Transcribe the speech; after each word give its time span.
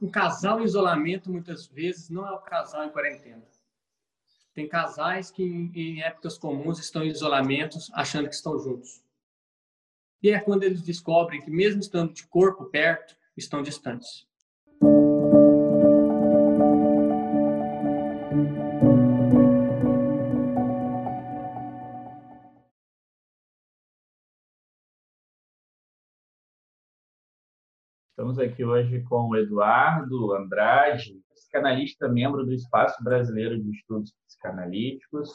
um 0.00 0.10
casal 0.10 0.60
em 0.60 0.64
isolamento, 0.64 1.30
muitas 1.30 1.66
vezes, 1.66 2.08
não 2.08 2.26
é 2.26 2.32
o 2.32 2.40
casal 2.40 2.84
em 2.84 2.90
quarentena. 2.90 3.42
Tem 4.54 4.66
casais 4.68 5.30
que, 5.30 5.42
em 5.42 6.02
épocas 6.02 6.38
comuns, 6.38 6.78
estão 6.78 7.04
em 7.04 7.08
isolamento, 7.08 7.78
achando 7.92 8.28
que 8.28 8.34
estão 8.34 8.58
juntos. 8.58 9.02
E 10.22 10.30
é 10.30 10.40
quando 10.40 10.64
eles 10.64 10.82
descobrem 10.82 11.40
que, 11.40 11.50
mesmo 11.50 11.80
estando 11.80 12.12
de 12.12 12.26
corpo 12.26 12.66
perto, 12.66 13.16
estão 13.36 13.62
distantes. 13.62 14.26
Estamos 28.20 28.38
aqui 28.38 28.62
hoje 28.62 29.00
com 29.04 29.30
o 29.30 29.34
Eduardo 29.34 30.34
Andrade, 30.34 31.18
psicanalista, 31.32 32.06
membro 32.06 32.44
do 32.44 32.52
Espaço 32.52 33.02
Brasileiro 33.02 33.58
de 33.58 33.70
Estudos 33.70 34.12
Psicanalíticos. 34.26 35.34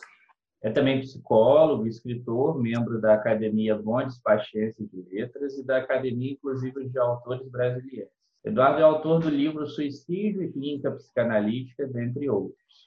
É 0.61 0.70
também 0.70 1.02
psicólogo, 1.02 1.88
escritor, 1.88 2.61
membro 2.61 3.02
da 3.02 3.16
Academia 3.16 3.75
Bondes 3.75 4.21
Paciência 4.21 4.85
de 4.85 5.02
Letras 5.09 5.58
e 5.58 5.66
da 5.66 5.77
Academia 5.77 6.34
Inclusiva 6.34 6.88
de 6.88 6.99
Autores 6.99 7.49
Brasileiros. 7.49 8.13
Eduardo 8.44 8.80
é 8.80 8.84
autor 8.84 9.20
do 9.20 9.30
livro 9.31 9.66
Suicídio 9.66 10.44
e 10.44 10.52
Clínica 10.52 10.91
Psicanalítica, 10.91 11.88
dentre 11.88 12.30
outros. 12.30 12.86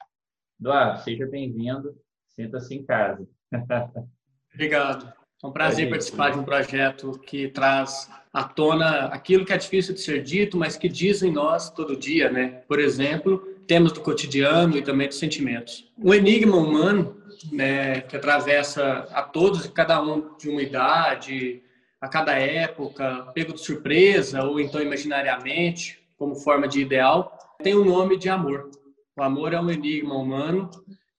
Eduardo, 0.61 1.01
seja 1.01 1.27
bem-vindo, 1.27 1.93
sinta-se 2.29 2.73
em 2.73 2.85
casa. 2.85 3.27
Obrigado. 4.55 5.18
É 5.43 5.47
um 5.47 5.53
prazer 5.53 5.89
participar 5.89 6.31
de 6.31 6.39
um 6.39 6.43
projeto 6.43 7.13
que 7.25 7.47
traz 7.49 8.11
à 8.33 8.43
tona 8.43 9.07
aquilo 9.07 9.45
que 9.45 9.53
é 9.53 9.57
difícil 9.57 9.95
de 9.95 10.01
ser 10.01 10.23
dito, 10.23 10.57
mas 10.57 10.77
que 10.77 10.89
dizem 10.89 11.31
nós 11.31 11.71
todo 11.71 11.97
dia, 11.97 12.29
né? 12.29 12.63
Por 12.67 12.81
exemplo, 12.81 13.39
temas 13.65 13.93
do 13.93 14.01
cotidiano 14.01 14.77
e 14.77 14.83
também 14.83 15.07
dos 15.07 15.19
sentimentos. 15.19 15.89
O 15.97 16.13
enigma 16.13 16.57
humano, 16.57 17.23
né, 17.53 18.01
que 18.01 18.17
atravessa 18.17 19.07
a 19.13 19.23
todos 19.23 19.65
e 19.65 19.71
cada 19.71 20.03
um 20.03 20.37
de 20.37 20.49
uma 20.49 20.61
idade, 20.61 21.63
a 22.01 22.09
cada 22.09 22.33
época, 22.33 23.31
pego 23.33 23.53
de 23.53 23.61
surpresa 23.61 24.43
ou 24.43 24.59
então 24.59 24.83
imaginariamente, 24.83 26.01
como 26.17 26.35
forma 26.35 26.67
de 26.67 26.81
ideal, 26.81 27.39
tem 27.63 27.75
o 27.75 27.83
um 27.83 27.85
nome 27.85 28.17
de 28.17 28.29
amor. 28.29 28.71
O 29.17 29.23
amor 29.23 29.53
é 29.53 29.61
um 29.61 29.71
enigma 29.71 30.17
humano 30.17 30.69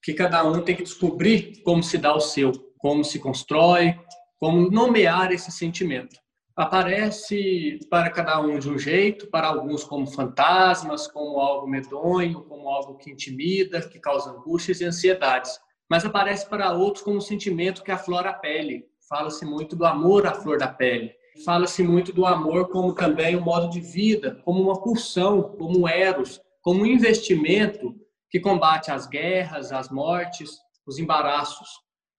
que 0.02 0.12
cada 0.12 0.44
um 0.44 0.60
tem 0.60 0.76
que 0.76 0.82
descobrir 0.82 1.62
como 1.64 1.82
se 1.82 1.96
dá 1.96 2.14
o 2.14 2.20
seu 2.20 2.69
como 2.80 3.04
se 3.04 3.18
constrói, 3.18 3.98
como 4.38 4.70
nomear 4.70 5.32
esse 5.32 5.50
sentimento. 5.52 6.18
Aparece 6.56 7.78
para 7.90 8.10
cada 8.10 8.40
um 8.40 8.58
de 8.58 8.68
um 8.68 8.78
jeito, 8.78 9.28
para 9.28 9.48
alguns 9.48 9.84
como 9.84 10.06
fantasmas, 10.06 11.06
como 11.06 11.40
algo 11.40 11.66
medonho, 11.66 12.42
como 12.42 12.68
algo 12.68 12.96
que 12.96 13.10
intimida, 13.10 13.80
que 13.88 13.98
causa 13.98 14.30
angústias 14.30 14.80
e 14.80 14.84
ansiedades. 14.84 15.58
Mas 15.88 16.04
aparece 16.04 16.48
para 16.48 16.72
outros 16.72 17.04
como 17.04 17.16
um 17.16 17.20
sentimento 17.20 17.82
que 17.82 17.90
aflora 17.90 18.30
a 18.30 18.34
pele. 18.34 18.84
Fala-se 19.08 19.44
muito 19.44 19.74
do 19.74 19.84
amor 19.84 20.26
à 20.26 20.34
flor 20.34 20.58
da 20.58 20.68
pele. 20.68 21.12
Fala-se 21.44 21.82
muito 21.82 22.12
do 22.12 22.26
amor 22.26 22.68
como 22.68 22.94
também 22.94 23.36
um 23.36 23.40
modo 23.40 23.70
de 23.70 23.80
vida, 23.80 24.40
como 24.44 24.62
uma 24.62 24.80
pulsão, 24.82 25.42
como 25.42 25.80
um 25.80 25.88
eros, 25.88 26.40
como 26.60 26.82
um 26.82 26.86
investimento 26.86 27.94
que 28.30 28.38
combate 28.38 28.90
as 28.90 29.06
guerras, 29.06 29.72
as 29.72 29.90
mortes, 29.90 30.58
os 30.86 30.98
embaraços. 30.98 31.68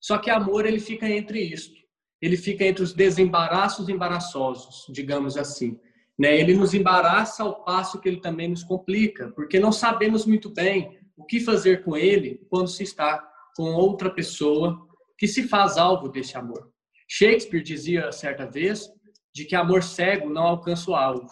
Só 0.01 0.17
que 0.17 0.31
amor 0.31 0.65
ele 0.65 0.79
fica 0.79 1.07
entre 1.07 1.39
isto. 1.39 1.79
Ele 2.19 2.35
fica 2.35 2.65
entre 2.65 2.83
os 2.83 2.93
desembaraços 2.93 3.87
embaraçosos, 3.87 4.85
digamos 4.89 5.37
assim. 5.37 5.79
Né? 6.17 6.39
Ele 6.39 6.55
nos 6.55 6.73
embaraça 6.73 7.43
ao 7.43 7.63
passo 7.63 7.99
que 7.99 8.09
ele 8.09 8.19
também 8.19 8.47
nos 8.47 8.63
complica, 8.63 9.31
porque 9.31 9.59
não 9.59 9.71
sabemos 9.71 10.25
muito 10.25 10.49
bem 10.49 10.99
o 11.15 11.23
que 11.23 11.39
fazer 11.39 11.83
com 11.83 11.95
ele 11.95 12.45
quando 12.49 12.67
se 12.67 12.83
está 12.83 13.27
com 13.55 13.73
outra 13.73 14.09
pessoa 14.09 14.87
que 15.17 15.27
se 15.27 15.47
faz 15.47 15.77
alvo 15.77 16.09
desse 16.09 16.35
amor. 16.35 16.71
Shakespeare 17.07 17.61
dizia 17.61 18.11
certa 18.11 18.45
vez 18.45 18.89
de 19.33 19.45
que 19.45 19.55
amor 19.55 19.83
cego 19.83 20.29
não 20.29 20.43
alcança 20.43 20.89
o 20.89 20.95
alvo. 20.95 21.29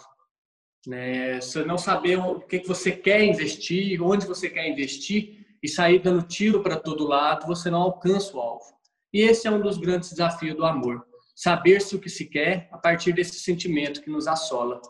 Né? 0.85 1.41
Se 1.41 1.63
não 1.66 1.78
saber 1.78 2.18
o 2.18 2.40
que 2.40 2.66
você 2.68 2.91
quer 2.91 3.24
investir, 3.24 4.02
onde 4.02 4.25
você 4.25 4.50
quer 4.50 4.68
investir, 4.68 5.38
e 5.62 5.68
sair 5.68 6.00
dando 6.00 6.24
tiro 6.24 6.62
para 6.62 6.78
todo 6.78 7.08
lado, 7.08 7.47
você 7.47 7.70
não 7.70 7.81
alcança 7.81 8.36
o 8.36 8.40
alvo. 8.40 8.66
E 9.14 9.22
esse 9.22 9.47
é 9.47 9.52
um 9.52 9.62
dos 9.62 9.78
grandes 9.78 10.12
desafios 10.12 10.56
do 10.56 10.66
amor. 10.66 11.06
Saber-se 11.36 11.96
o 11.96 12.00
que 12.00 12.09
se 12.09 12.25
quer 12.25 12.68
a 12.72 12.78
partir 12.78 13.14
desse 13.14 13.40
sentimento 13.40 14.02
que 14.02 14.09
nos 14.09 14.28
assola. 14.28 14.81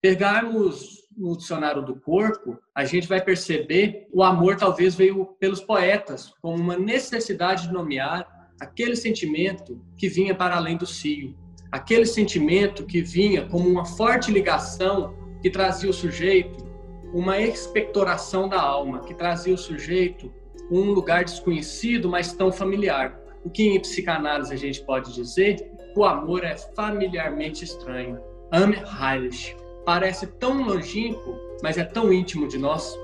Pegarmos 0.00 1.00
no 1.16 1.36
dicionário 1.36 1.82
do 1.82 1.96
corpo, 1.96 2.58
a 2.74 2.84
gente 2.84 3.06
vai 3.06 3.20
perceber 3.20 4.06
o 4.12 4.22
amor 4.22 4.56
talvez 4.56 4.94
veio 4.94 5.26
pelos 5.38 5.60
poetas 5.60 6.32
como 6.40 6.56
uma 6.56 6.76
necessidade 6.76 7.66
de 7.66 7.72
nomear 7.72 8.48
aquele 8.60 8.96
sentimento 8.96 9.84
que 9.96 10.08
vinha 10.08 10.34
para 10.34 10.56
além 10.56 10.76
do 10.76 10.86
cio, 10.86 11.36
aquele 11.70 12.06
sentimento 12.06 12.86
que 12.86 13.02
vinha 13.02 13.46
como 13.48 13.68
uma 13.68 13.84
forte 13.84 14.30
ligação 14.30 15.14
que 15.42 15.50
trazia 15.50 15.90
o 15.90 15.94
sujeito 15.94 16.69
uma 17.12 17.38
expectoração 17.38 18.48
da 18.48 18.60
alma 18.60 19.00
que 19.00 19.14
trazia 19.14 19.54
o 19.54 19.58
sujeito 19.58 20.30
um 20.70 20.92
lugar 20.92 21.24
desconhecido, 21.24 22.08
mas 22.08 22.32
tão 22.32 22.52
familiar. 22.52 23.20
O 23.44 23.50
que 23.50 23.64
em 23.64 23.80
psicanálise 23.80 24.54
a 24.54 24.56
gente 24.56 24.80
pode 24.82 25.12
dizer? 25.12 25.68
O 25.96 26.04
amor 26.04 26.44
é 26.44 26.56
familiarmente 26.56 27.64
estranho. 27.64 28.20
Ame 28.52 28.76
Heilig. 28.76 29.56
Parece 29.84 30.26
tão 30.26 30.62
longínquo, 30.62 31.34
mas 31.62 31.76
é 31.76 31.84
tão 31.84 32.12
íntimo 32.12 32.46
de 32.46 32.58
nós. 32.58 32.96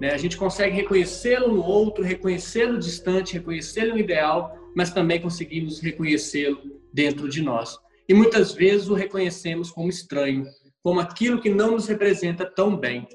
Né? 0.00 0.12
A 0.12 0.16
gente 0.16 0.36
consegue 0.36 0.74
reconhecê-lo 0.74 1.54
no 1.54 1.62
outro, 1.62 2.02
reconhecê-lo 2.02 2.78
distante, 2.78 3.34
reconhecê-lo 3.34 3.96
ideal, 3.96 4.56
mas 4.74 4.90
também 4.90 5.20
conseguimos 5.20 5.78
reconhecê-lo 5.78 6.58
dentro 6.92 7.28
de 7.28 7.42
nós. 7.42 7.78
E 8.08 8.14
muitas 8.14 8.52
vezes 8.52 8.88
o 8.88 8.94
reconhecemos 8.94 9.70
como 9.70 9.88
estranho, 9.88 10.44
como 10.82 10.98
aquilo 10.98 11.40
que 11.40 11.50
não 11.50 11.72
nos 11.72 11.86
representa 11.86 12.44
tão 12.44 12.76
bem. 12.76 13.06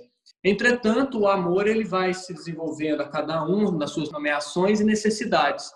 Entretanto, 0.50 1.20
o 1.20 1.28
amor 1.28 1.68
ele 1.68 1.84
vai 1.84 2.14
se 2.14 2.34
desenvolvendo 2.34 3.02
a 3.02 3.10
cada 3.10 3.44
um 3.44 3.70
nas 3.70 3.92
suas 3.92 4.10
nomeações 4.10 4.80
e 4.80 4.86
necessidades 4.86 5.70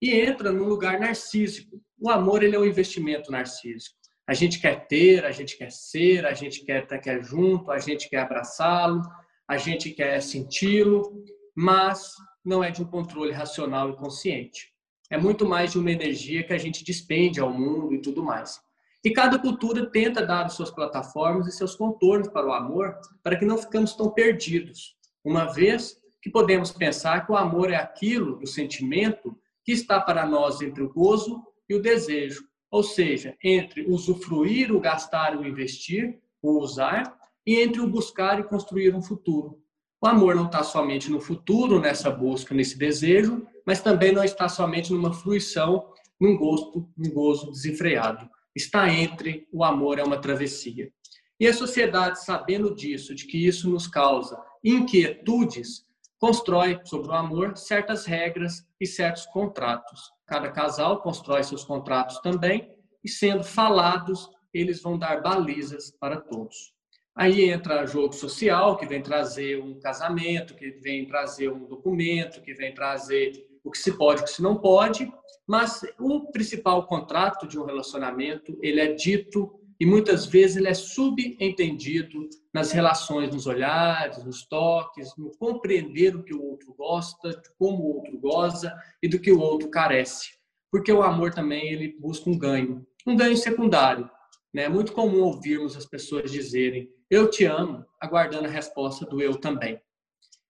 e 0.00 0.18
entra 0.18 0.50
no 0.50 0.64
lugar 0.64 0.98
narcísico. 0.98 1.78
O 2.00 2.08
amor 2.08 2.42
ele 2.42 2.56
é 2.56 2.58
um 2.58 2.64
investimento 2.64 3.30
narcísico. 3.30 3.94
A 4.26 4.32
gente 4.32 4.58
quer 4.58 4.86
ter, 4.86 5.26
a 5.26 5.30
gente 5.30 5.58
quer 5.58 5.70
ser, 5.70 6.24
a 6.24 6.32
gente 6.32 6.64
quer 6.64 6.84
estar 6.84 6.98
quer 7.00 7.22
junto, 7.22 7.70
a 7.70 7.78
gente 7.78 8.08
quer 8.08 8.20
abraçá-lo, 8.20 9.02
a 9.46 9.58
gente 9.58 9.90
quer 9.90 10.22
senti-lo, 10.22 11.22
mas 11.54 12.14
não 12.42 12.64
é 12.64 12.70
de 12.70 12.80
um 12.80 12.86
controle 12.86 13.30
racional 13.30 13.90
e 13.90 13.96
consciente. 13.96 14.72
É 15.10 15.18
muito 15.18 15.46
mais 15.46 15.72
de 15.72 15.78
uma 15.78 15.92
energia 15.92 16.42
que 16.42 16.54
a 16.54 16.58
gente 16.58 16.82
despende 16.82 17.40
ao 17.40 17.52
mundo 17.52 17.92
e 17.92 18.00
tudo 18.00 18.24
mais. 18.24 18.58
E 19.04 19.10
cada 19.10 19.38
cultura 19.38 19.84
tenta 19.84 20.24
dar 20.24 20.48
suas 20.48 20.70
plataformas 20.70 21.46
e 21.46 21.52
seus 21.52 21.76
contornos 21.76 22.28
para 22.28 22.46
o 22.46 22.52
amor, 22.54 22.96
para 23.22 23.36
que 23.36 23.44
não 23.44 23.58
ficamos 23.58 23.94
tão 23.94 24.10
perdidos. 24.10 24.96
Uma 25.22 25.44
vez 25.52 26.00
que 26.22 26.30
podemos 26.30 26.72
pensar 26.72 27.26
que 27.26 27.30
o 27.30 27.36
amor 27.36 27.70
é 27.70 27.76
aquilo, 27.76 28.40
o 28.42 28.46
sentimento, 28.46 29.36
que 29.62 29.72
está 29.72 30.00
para 30.00 30.26
nós 30.26 30.62
entre 30.62 30.82
o 30.82 30.90
gozo 30.90 31.42
e 31.68 31.74
o 31.74 31.82
desejo, 31.82 32.48
ou 32.70 32.82
seja, 32.82 33.36
entre 33.44 33.84
usufruir, 33.86 34.74
o 34.74 34.80
gastar, 34.80 35.36
o 35.36 35.46
investir, 35.46 36.18
o 36.40 36.58
usar, 36.58 37.14
e 37.46 37.60
entre 37.60 37.82
o 37.82 37.86
buscar 37.86 38.40
e 38.40 38.44
construir 38.44 38.94
um 38.94 39.02
futuro. 39.02 39.60
O 40.00 40.06
amor 40.06 40.34
não 40.34 40.46
está 40.46 40.62
somente 40.62 41.10
no 41.10 41.20
futuro, 41.20 41.78
nessa 41.78 42.10
busca, 42.10 42.54
nesse 42.54 42.78
desejo, 42.78 43.46
mas 43.66 43.82
também 43.82 44.12
não 44.12 44.24
está 44.24 44.48
somente 44.48 44.90
numa 44.90 45.12
fruição, 45.12 45.92
num 46.18 46.38
gosto, 46.38 46.88
num 46.96 47.10
gozo 47.12 47.52
desenfreado 47.52 48.30
está 48.54 48.88
entre 48.88 49.48
o 49.52 49.64
amor 49.64 49.98
é 49.98 50.04
uma 50.04 50.20
travessia. 50.20 50.92
E 51.38 51.46
a 51.46 51.52
sociedade, 51.52 52.24
sabendo 52.24 52.74
disso, 52.74 53.14
de 53.14 53.26
que 53.26 53.46
isso 53.46 53.68
nos 53.68 53.86
causa 53.86 54.40
inquietudes, 54.62 55.84
constrói 56.18 56.80
sobre 56.84 57.08
o 57.08 57.12
amor 57.12 57.56
certas 57.56 58.06
regras 58.06 58.66
e 58.80 58.86
certos 58.86 59.26
contratos. 59.26 60.10
Cada 60.26 60.50
casal 60.50 61.02
constrói 61.02 61.42
seus 61.42 61.64
contratos 61.64 62.18
também, 62.20 62.72
e 63.02 63.08
sendo 63.08 63.44
falados, 63.44 64.30
eles 64.52 64.80
vão 64.80 64.98
dar 64.98 65.20
balizas 65.20 65.90
para 65.90 66.18
todos. 66.18 66.72
Aí 67.14 67.50
entra 67.50 67.86
jogo 67.86 68.12
social, 68.12 68.76
que 68.76 68.86
vem 68.86 69.02
trazer 69.02 69.60
um 69.62 69.78
casamento, 69.78 70.54
que 70.54 70.70
vem 70.70 71.06
trazer 71.06 71.50
um 71.50 71.66
documento, 71.66 72.40
que 72.40 72.54
vem 72.54 72.72
trazer 72.72 73.32
o 73.64 73.70
que 73.70 73.78
se 73.78 73.92
pode, 73.92 74.20
o 74.20 74.24
que 74.24 74.30
se 74.30 74.42
não 74.42 74.56
pode, 74.56 75.10
mas 75.46 75.82
o 75.98 76.30
principal 76.30 76.86
contrato 76.86 77.48
de 77.48 77.58
um 77.58 77.64
relacionamento, 77.64 78.56
ele 78.62 78.80
é 78.80 78.92
dito 78.92 79.58
e 79.80 79.84
muitas 79.84 80.26
vezes 80.26 80.56
ele 80.56 80.68
é 80.68 80.74
subentendido 80.74 82.28
nas 82.52 82.70
relações, 82.70 83.34
nos 83.34 83.46
olhares, 83.46 84.24
nos 84.24 84.46
toques, 84.46 85.16
no 85.16 85.30
compreender 85.36 86.14
o 86.14 86.22
que 86.22 86.34
o 86.34 86.42
outro 86.42 86.72
gosta, 86.74 87.42
como 87.58 87.82
o 87.82 87.96
outro 87.96 88.16
goza 88.18 88.72
e 89.02 89.08
do 89.08 89.18
que 89.18 89.32
o 89.32 89.40
outro 89.40 89.68
carece. 89.68 90.38
Porque 90.70 90.92
o 90.92 91.02
amor 91.02 91.34
também 91.34 91.72
ele 91.72 91.96
busca 91.98 92.30
um 92.30 92.38
ganho, 92.38 92.86
um 93.06 93.16
ganho 93.16 93.36
secundário. 93.36 94.08
Né? 94.52 94.64
É 94.64 94.68
muito 94.68 94.92
comum 94.92 95.22
ouvirmos 95.22 95.76
as 95.76 95.86
pessoas 95.86 96.30
dizerem 96.30 96.88
eu 97.10 97.28
te 97.28 97.44
amo, 97.44 97.84
aguardando 98.00 98.46
a 98.46 98.50
resposta 98.50 99.04
do 99.04 99.20
eu 99.20 99.36
também. 99.36 99.80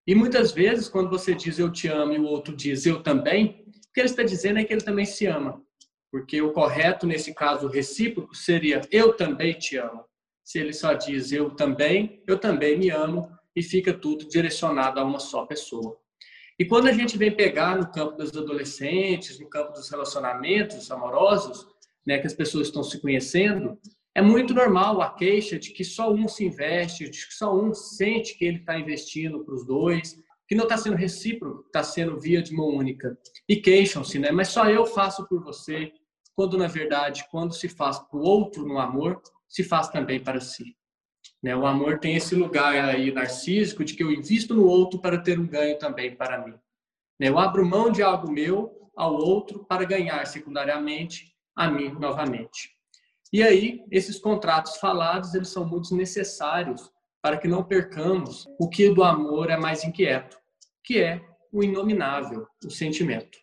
E 0.07 0.15
muitas 0.15 0.53
vezes, 0.53 0.89
quando 0.89 1.09
você 1.09 1.35
diz 1.35 1.59
eu 1.59 1.73
te 1.73 1.89
amo 1.89 2.13
e 2.13 2.19
o 2.19 2.25
outro 2.25 2.55
diz 2.55 2.85
eu 2.85 3.03
também, 3.03 3.65
o 3.89 3.93
que 3.93 4.01
ele 4.01 4.09
está 4.09 4.23
dizendo 4.23 4.59
é 4.59 4.65
que 4.65 4.73
ele 4.73 4.83
também 4.83 5.07
se 5.07 5.27
ama. 5.27 5.63
Porque 6.11 6.41
o 6.41 6.53
correto, 6.53 7.07
nesse 7.07 7.35
caso 7.35 7.67
recíproco, 7.67 8.35
seria 8.35 8.81
eu 8.91 9.17
também 9.17 9.55
te 9.55 9.77
amo. 9.77 10.05
Se 10.45 10.59
ele 10.59 10.73
só 10.73 10.93
diz 10.93 11.33
eu 11.33 11.51
também, 11.51 12.23
eu 12.27 12.39
também 12.39 12.79
me 12.79 12.91
amo, 12.91 13.35
e 13.57 13.63
fica 13.63 13.93
tudo 13.95 14.29
direcionado 14.29 15.01
a 15.01 15.05
uma 15.05 15.19
só 15.19 15.47
pessoa. 15.47 15.97
E 16.59 16.65
quando 16.65 16.87
a 16.89 16.93
gente 16.93 17.17
vem 17.17 17.35
pegar 17.35 17.77
no 17.77 17.91
campo 17.91 18.17
dos 18.17 18.37
adolescentes, 18.37 19.39
no 19.39 19.49
campo 19.49 19.73
dos 19.73 19.89
relacionamentos 19.89 20.91
amorosos, 20.91 21.67
né, 22.07 22.19
que 22.19 22.27
as 22.27 22.35
pessoas 22.35 22.69
estão 22.69 22.83
se 22.83 23.01
conhecendo, 23.01 23.79
é 24.15 24.23
muito 24.23 24.55
normal 24.55 25.03
a 25.03 25.13
queixa 25.13 25.59
de 25.59 25.71
que 25.73 25.85
só 25.85 26.13
um 26.13 26.29
se 26.29 26.45
investe, 26.45 27.11
de 27.11 27.27
que 27.27 27.35
só 27.35 27.55
um 27.55 27.75
sente 27.75 28.39
que 28.39 28.45
ele 28.45 28.59
está 28.59 28.79
investindo 28.79 29.45
para 29.45 29.55
os 29.55 29.67
dois, 29.67 30.23
que 30.47 30.55
não 30.55 30.65
está 30.65 30.77
sendo 30.77 30.97
recíproco, 30.97 31.65
está 31.67 31.83
sendo 31.83 32.21
via 32.21 32.41
de 32.41 32.55
mão 32.55 32.69
única. 32.69 33.19
E 33.49 33.57
queixam-se, 33.57 34.19
né? 34.19 34.31
Mas 34.31 34.49
só 34.49 34.69
eu 34.71 34.87
faço 34.87 35.27
por 35.27 35.43
você, 35.43 35.93
quando 36.37 36.57
na 36.57 36.69
verdade, 36.69 37.25
quando 37.31 37.55
se 37.55 37.69
faz 37.69 37.99
para 37.99 38.19
o 38.19 38.23
outro 38.23 38.65
no 38.65 38.79
amor, 38.79 39.21
se 39.49 39.65
faz 39.65 39.89
também 39.89 40.21
para 40.21 40.41
si. 40.41 40.77
Né? 41.43 41.57
O 41.57 41.67
amor 41.67 41.99
tem 41.99 42.17
esse 42.17 42.35
lugar 42.35 42.75
aí 42.75 43.13
narcísico 43.13 43.85
de 43.85 43.95
que 43.95 44.03
eu 44.03 44.13
invisto 44.13 44.55
no 44.55 44.67
outro 44.67 45.01
para 45.01 45.19
ter 45.19 45.39
um 45.39 45.47
ganho 45.47 45.79
também 45.79 46.15
para 46.15 46.45
mim. 46.45 46.55
Né? 47.19 47.29
Eu 47.29 47.39
abro 47.39 47.67
mão 47.67 47.91
de 47.91 48.03
algo 48.03 48.31
meu 48.31 48.91
ao 48.97 49.15
outro 49.15 49.65
para 49.65 49.85
ganhar 49.85 50.25
secundariamente 50.27 51.35
a 51.57 51.69
mim 51.71 51.91
novamente. 51.91 52.75
E 53.35 53.43
aí, 53.43 53.85
esses 53.91 54.17
contratos 54.17 54.77
falados, 54.77 55.35
eles 55.35 55.49
são 55.49 55.67
muito 55.67 55.93
necessários 55.93 56.89
para 57.21 57.37
que 57.37 57.49
não 57.49 57.65
percamos 57.65 58.47
o 58.61 58.69
que 58.69 58.89
do 58.91 59.03
amor 59.03 59.51
é 59.51 59.57
mais 59.57 59.83
inquieto, 59.83 60.39
que 60.85 61.01
é 61.01 61.21
o 61.51 61.65
inominável, 61.65 62.47
o 62.65 62.71
sentimento. 62.71 63.37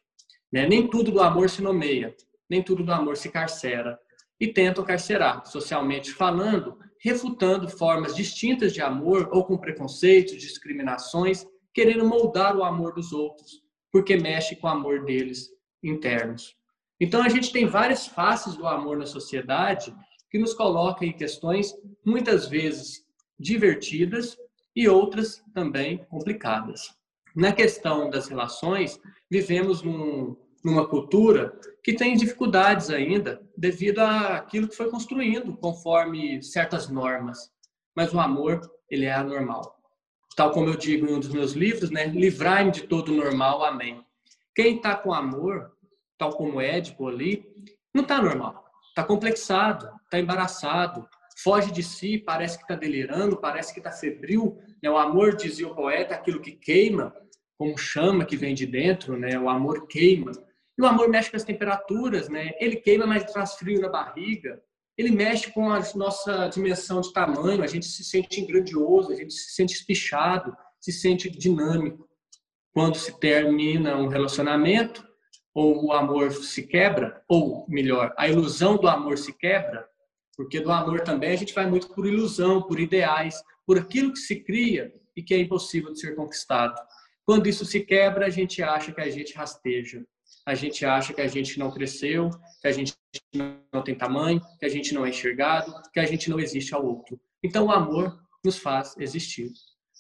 Né? 0.49 0.65
Nem 0.65 0.87
tudo 0.87 1.11
do 1.11 1.19
amor 1.19 1.49
se 1.49 1.61
nomeia, 1.61 2.15
nem 2.49 2.63
tudo 2.63 2.85
do 2.85 2.93
amor 2.93 3.17
se 3.17 3.27
carcera, 3.27 3.99
e 4.39 4.47
tentam 4.47 4.81
carcerar, 4.85 5.45
socialmente 5.45 6.13
falando, 6.13 6.79
refutando 7.03 7.67
formas 7.67 8.15
distintas 8.15 8.71
de 8.71 8.79
amor 8.79 9.27
ou 9.33 9.43
com 9.43 9.57
preconceitos, 9.57 10.37
discriminações, 10.37 11.45
querendo 11.73 12.07
moldar 12.07 12.55
o 12.55 12.63
amor 12.63 12.93
dos 12.93 13.11
outros, 13.11 13.61
porque 13.91 14.15
mexe 14.15 14.55
com 14.55 14.67
o 14.67 14.69
amor 14.69 15.03
deles 15.03 15.49
internos. 15.83 16.60
Então 17.01 17.23
a 17.23 17.29
gente 17.29 17.51
tem 17.51 17.65
várias 17.65 18.05
faces 18.05 18.55
do 18.55 18.67
amor 18.67 18.95
na 18.95 19.07
sociedade 19.07 19.91
que 20.29 20.37
nos 20.37 20.53
coloca 20.53 21.03
em 21.03 21.11
questões 21.11 21.75
muitas 22.05 22.47
vezes 22.47 23.03
divertidas 23.39 24.37
e 24.75 24.87
outras 24.87 25.43
também 25.51 26.05
complicadas. 26.05 26.95
Na 27.35 27.51
questão 27.51 28.07
das 28.07 28.27
relações, 28.27 29.01
vivemos 29.31 29.81
num, 29.81 30.37
numa 30.63 30.87
cultura 30.87 31.59
que 31.83 31.93
tem 31.93 32.15
dificuldades 32.15 32.91
ainda 32.91 33.41
devido 33.57 33.97
àquilo 33.99 34.67
que 34.67 34.75
foi 34.75 34.91
construindo 34.91 35.57
conforme 35.57 36.43
certas 36.43 36.87
normas. 36.87 37.51
Mas 37.95 38.13
o 38.13 38.19
amor, 38.19 38.61
ele 38.87 39.05
é 39.05 39.13
anormal. 39.13 39.75
Tal 40.35 40.51
como 40.51 40.69
eu 40.69 40.77
digo 40.77 41.07
em 41.07 41.15
um 41.15 41.19
dos 41.19 41.29
meus 41.29 41.53
livros, 41.53 41.89
né? 41.89 42.05
Livrai-me 42.05 42.71
de 42.71 42.83
todo 42.83 43.11
normal, 43.11 43.63
amém. 43.65 44.05
Quem 44.53 44.75
está 44.75 44.95
com 44.95 45.13
amor, 45.13 45.70
tal 46.21 46.37
como 46.37 46.61
Édipo 46.61 47.07
ali, 47.07 47.43
não 47.91 48.03
está 48.03 48.21
normal. 48.21 48.63
Está 48.89 49.03
complexado, 49.03 49.89
está 50.03 50.19
embaraçado, 50.19 51.09
foge 51.43 51.71
de 51.71 51.81
si, 51.81 52.19
parece 52.19 52.59
que 52.59 52.63
está 52.63 52.75
delirando, 52.75 53.37
parece 53.37 53.73
que 53.73 53.79
está 53.79 53.91
febril. 53.91 54.59
Né? 54.83 54.89
O 54.91 54.99
amor, 54.99 55.35
dizia 55.35 55.67
o 55.67 55.73
poeta, 55.73 56.13
aquilo 56.13 56.39
que 56.39 56.51
queima, 56.51 57.11
como 57.57 57.75
chama 57.75 58.23
que 58.23 58.37
vem 58.37 58.53
de 58.53 58.67
dentro, 58.67 59.17
né? 59.17 59.39
O 59.39 59.49
amor 59.49 59.87
queima. 59.87 60.31
E 60.77 60.81
o 60.83 60.85
amor 60.85 61.09
mexe 61.09 61.31
com 61.31 61.37
as 61.37 61.43
temperaturas, 61.43 62.29
né? 62.29 62.51
Ele 62.59 62.75
queima, 62.75 63.07
mas 63.07 63.23
traz 63.31 63.55
frio 63.55 63.81
na 63.81 63.89
barriga. 63.89 64.61
Ele 64.95 65.09
mexe 65.09 65.51
com 65.51 65.71
a 65.71 65.81
nossa 65.95 66.49
dimensão 66.49 67.01
de 67.01 67.11
tamanho. 67.13 67.63
A 67.63 67.67
gente 67.67 67.87
se 67.87 68.03
sente 68.03 68.45
grandioso, 68.45 69.11
a 69.11 69.15
gente 69.15 69.33
se 69.33 69.55
sente 69.55 69.73
espichado, 69.73 70.55
se 70.79 70.91
sente 70.91 71.31
dinâmico. 71.31 72.07
Quando 72.73 72.95
se 72.95 73.19
termina 73.19 73.97
um 73.97 74.07
relacionamento, 74.07 75.10
ou 75.53 75.85
o 75.85 75.91
amor 75.91 76.31
se 76.31 76.63
quebra, 76.67 77.21
ou 77.27 77.65
melhor, 77.67 78.13
a 78.17 78.27
ilusão 78.27 78.77
do 78.77 78.87
amor 78.87 79.17
se 79.17 79.33
quebra, 79.33 79.87
porque 80.35 80.59
do 80.59 80.71
amor 80.71 81.01
também 81.01 81.31
a 81.31 81.35
gente 81.35 81.53
vai 81.53 81.65
muito 81.65 81.89
por 81.93 82.05
ilusão, 82.05 82.61
por 82.61 82.79
ideais, 82.79 83.41
por 83.65 83.77
aquilo 83.77 84.13
que 84.13 84.19
se 84.19 84.37
cria 84.37 84.93
e 85.15 85.21
que 85.21 85.33
é 85.33 85.39
impossível 85.39 85.91
de 85.91 85.99
ser 85.99 86.15
conquistado. 86.15 86.75
Quando 87.25 87.47
isso 87.47 87.65
se 87.65 87.81
quebra, 87.81 88.25
a 88.25 88.29
gente 88.29 88.63
acha 88.63 88.91
que 88.91 89.01
a 89.01 89.09
gente 89.09 89.35
rasteja 89.35 90.03
a 90.45 90.55
gente 90.55 90.85
acha 90.85 91.13
que 91.13 91.21
a 91.21 91.27
gente 91.27 91.59
não 91.59 91.71
cresceu, 91.71 92.29
que 92.61 92.67
a 92.67 92.71
gente 92.71 92.95
não 93.71 93.83
tem 93.83 93.95
tamanho, 93.95 94.41
que 94.59 94.65
a 94.65 94.69
gente 94.69 94.93
não 94.93 95.05
é 95.05 95.09
enxergado, 95.09 95.73
que 95.93 95.99
a 95.99 96.05
gente 96.05 96.29
não 96.29 96.39
existe 96.39 96.73
ao 96.73 96.85
outro. 96.85 97.19
Então, 97.43 97.67
o 97.67 97.71
amor 97.71 98.19
nos 98.43 98.57
faz 98.57 98.95
existir. 98.97 99.51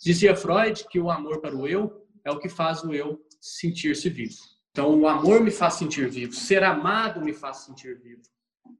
Dizia 0.03 0.35
Freud 0.35 0.85
que 0.89 0.99
o 0.99 1.11
amor 1.11 1.41
para 1.41 1.55
o 1.55 1.67
eu 1.67 2.07
é 2.25 2.31
o 2.31 2.39
que 2.39 2.49
faz 2.49 2.83
o 2.83 2.93
eu 2.93 3.23
sentir-se 3.39 4.09
vivo. 4.09 4.35
Então, 4.71 4.97
o 4.97 5.07
amor 5.07 5.41
me 5.41 5.51
faz 5.51 5.73
sentir 5.75 6.09
vivo, 6.09 6.33
ser 6.33 6.63
amado 6.63 7.21
me 7.21 7.33
faz 7.33 7.57
sentir 7.57 7.99
vivo. 7.99 8.21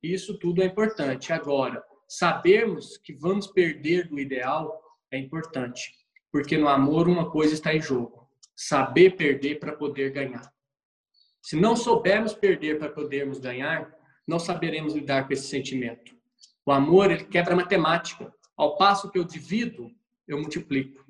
Isso 0.02 0.40
tudo 0.40 0.62
é 0.62 0.66
importante. 0.66 1.34
Agora, 1.34 1.84
sabermos 2.08 2.98
que 2.98 3.14
vamos 3.14 3.48
perder 3.48 4.08
do 4.08 4.18
ideal 4.18 4.82
é 5.12 5.18
importante, 5.18 5.94
porque 6.32 6.58
no 6.58 6.70
amor 6.70 7.10
uma 7.10 7.30
coisa 7.30 7.54
está 7.54 7.74
em 7.74 7.82
jogo: 7.82 8.30
saber 8.56 9.18
perder 9.18 9.60
para 9.60 9.74
poder 9.74 10.12
ganhar. 10.12 10.50
Se 11.42 11.56
não 11.56 11.76
soubermos 11.76 12.34
perder 12.34 12.80
para 12.80 12.90
podermos 12.90 13.40
ganhar, 13.40 13.94
não 14.26 14.40
saberemos 14.40 14.94
lidar 14.94 15.28
com 15.28 15.34
esse 15.34 15.48
sentimento. 15.48 16.16
O 16.66 16.72
amor, 16.72 17.12
ele 17.12 17.26
quebra 17.26 17.54
a 17.54 17.58
matemática. 17.58 18.34
Ao 18.56 18.78
passo 18.78 19.10
que 19.10 19.18
eu 19.18 19.24
divido, 19.24 19.92
eu 20.28 20.38
multiplico. 20.38 21.04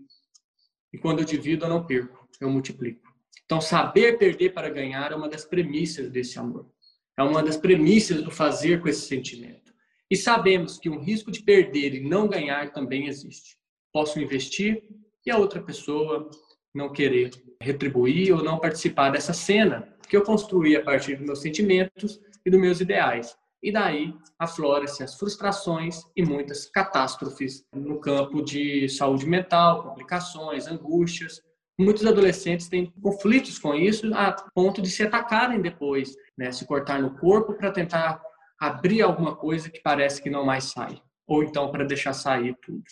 E 0.94 0.98
quando 0.98 1.19
eu 1.19 1.25
divido, 1.25 1.66
eu 1.66 1.69
não 1.69 1.86
perco, 1.86 2.27
eu 2.39 2.50
multiplico. 2.50 3.11
Então, 3.45 3.60
saber 3.60 4.18
perder 4.18 4.54
para 4.54 4.69
ganhar 4.69 5.12
é 5.12 5.16
uma 5.16 5.28
das 5.28 5.45
premissas 5.45 6.10
desse 6.10 6.39
amor. 6.39 6.72
É 7.18 7.24
uma 7.24 7.44
das 7.44 7.57
premissas 7.57 8.24
do 8.24 8.31
fazer 8.31 8.81
com 8.81 8.88
esse 8.88 9.01
sentimento. 9.01 9.74
E 10.10 10.16
sabemos 10.16 10.78
que 10.78 10.89
um 10.89 11.00
risco 11.00 11.31
de 11.31 11.42
perder 11.42 11.94
e 11.94 12.00
não 12.01 12.28
ganhar 12.28 12.72
também 12.74 13.07
existe. 13.07 13.57
Posso 13.94 14.19
investir 14.19 14.83
e 15.25 15.31
a 15.31 15.38
outra 15.38 15.62
pessoa 15.62 16.29
não 16.74 16.91
querer 16.91 17.32
retribuir 17.62 18.34
ou 18.34 18.44
não 18.44 18.60
participar 18.60 19.12
dessa 19.12 19.34
cena 19.34 19.88
que 20.08 20.17
eu 20.17 20.24
construí 20.24 20.75
a 20.75 20.84
partir 20.84 21.15
dos 21.15 21.25
meus 21.25 21.41
sentimentos 21.41 22.20
e 22.46 22.50
dos 22.50 22.60
meus 22.60 22.82
ideais. 22.82 23.38
E 23.63 23.72
daí 23.72 24.13
aflora-se 24.39 25.03
as 25.03 25.15
frustrações 25.15 26.01
e 26.15 26.24
muitas 26.24 26.65
catástrofes 26.65 27.63
no 27.74 28.00
campo 28.00 28.41
de 28.44 28.89
saúde 28.89 29.27
mental, 29.27 29.84
complicações, 29.84 30.67
angústias. 30.67 31.41
Muitos 31.80 32.06
adolescentes 32.06 32.68
têm 32.68 32.94
conflitos 33.01 33.58
com 33.58 33.74
isso 33.74 34.13
a 34.13 34.32
ponto 34.54 34.82
de 34.82 34.90
se 34.90 35.04
atacarem 35.04 35.62
depois, 35.62 36.16
né? 36.38 36.51
se 36.51 36.66
cortar 36.66 37.01
no 37.01 37.18
corpo 37.18 37.54
para 37.54 37.72
tentar 37.72 38.22
abrir 38.60 39.01
alguma 39.01 39.36
coisa 39.36 39.70
que 39.70 39.82
parece 39.82 40.22
que 40.22 40.30
não 40.30 40.46
mais 40.46 40.66
sai, 40.66 41.01
ou 41.25 41.44
então 41.44 41.72
para 41.72 41.84
deixar 41.84 42.13
sair 42.13 42.56
tudo. 42.62 42.84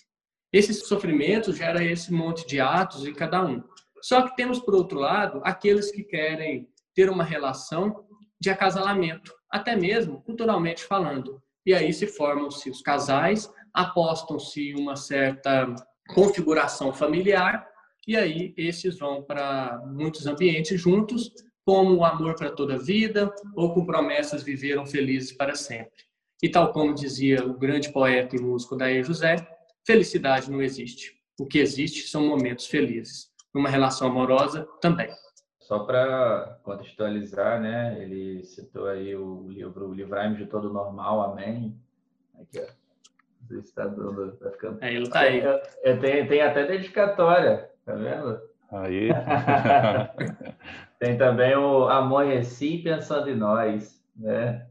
Esse 0.51 0.73
sofrimento 0.73 1.53
gera 1.53 1.83
esse 1.83 2.11
monte 2.11 2.47
de 2.47 2.59
atos 2.59 3.05
em 3.05 3.13
cada 3.13 3.45
um. 3.45 3.63
Só 4.01 4.23
que 4.23 4.35
temos, 4.35 4.59
por 4.59 4.73
outro 4.73 4.97
lado, 4.97 5.41
aqueles 5.43 5.91
que 5.91 6.03
querem 6.03 6.67
ter 6.95 7.09
uma 7.09 7.23
relação 7.23 8.03
de 8.41 8.49
acasalamento, 8.49 9.31
até 9.51 9.75
mesmo 9.75 10.23
culturalmente 10.23 10.83
falando. 10.83 11.41
E 11.65 11.73
aí 11.73 11.93
se 11.93 12.07
formam-se 12.07 12.69
os 12.69 12.81
casais, 12.81 13.51
apostam-se 13.73 14.73
uma 14.73 14.95
certa 14.95 15.75
configuração 16.15 16.91
familiar, 16.91 17.68
e 18.09 18.17
aí 18.17 18.55
esses 18.57 18.97
vão 18.97 19.21
para 19.21 19.83
muitos 19.85 20.25
ambientes 20.25 20.81
juntos, 20.81 21.31
como 21.63 21.97
o 21.97 22.03
amor 22.03 22.33
para 22.33 22.49
toda 22.49 22.73
a 22.73 22.79
vida, 22.79 23.31
ou 23.55 23.71
com 23.71 23.85
promessas 23.85 24.41
viveram 24.41 24.83
felizes 24.83 25.31
para 25.31 25.53
sempre. 25.53 26.05
E 26.41 26.49
tal 26.49 26.73
como 26.73 26.95
dizia 26.95 27.45
o 27.45 27.53
grande 27.53 27.93
poeta 27.93 28.35
e 28.35 28.41
músico 28.41 28.75
Daí 28.75 29.03
José, 29.03 29.35
felicidade 29.85 30.49
não 30.49 30.59
existe. 30.59 31.21
O 31.39 31.45
que 31.45 31.59
existe 31.59 32.07
são 32.07 32.25
momentos 32.25 32.65
felizes. 32.65 33.29
Numa 33.53 33.69
relação 33.69 34.07
amorosa, 34.07 34.67
também. 34.81 35.11
Só 35.59 35.77
para 35.77 36.59
contextualizar, 36.63 37.61
né? 37.61 37.95
Ele 38.01 38.43
citou 38.43 38.87
aí 38.87 39.15
o 39.15 39.47
livro 39.49 39.93
Livrai-me 39.93 40.35
de 40.35 40.47
Todo 40.47 40.73
Normal, 40.73 41.21
Amém. 41.21 41.79
Aqui, 42.41 42.59
ó. 42.59 43.53
Está 43.59 43.85
dando, 43.85 44.31
tá 44.37 44.49
ficando... 44.49 44.83
É, 44.83 44.93
ele 44.93 45.07
tá 45.07 45.19
aí. 45.19 45.41
É, 45.41 45.61
é, 45.83 45.95
tem, 45.95 46.27
tem 46.27 46.41
até 46.41 46.65
dedicatória, 46.65 47.68
tá 47.89 47.95
vendo? 47.95 48.39
Aí. 48.71 49.09
tem 50.99 51.17
também 51.17 51.55
o 51.55 51.87
Amanheci 51.87 52.77
pensando 52.77 53.29
em 53.29 53.35
nós, 53.35 53.99
né? 54.15 54.67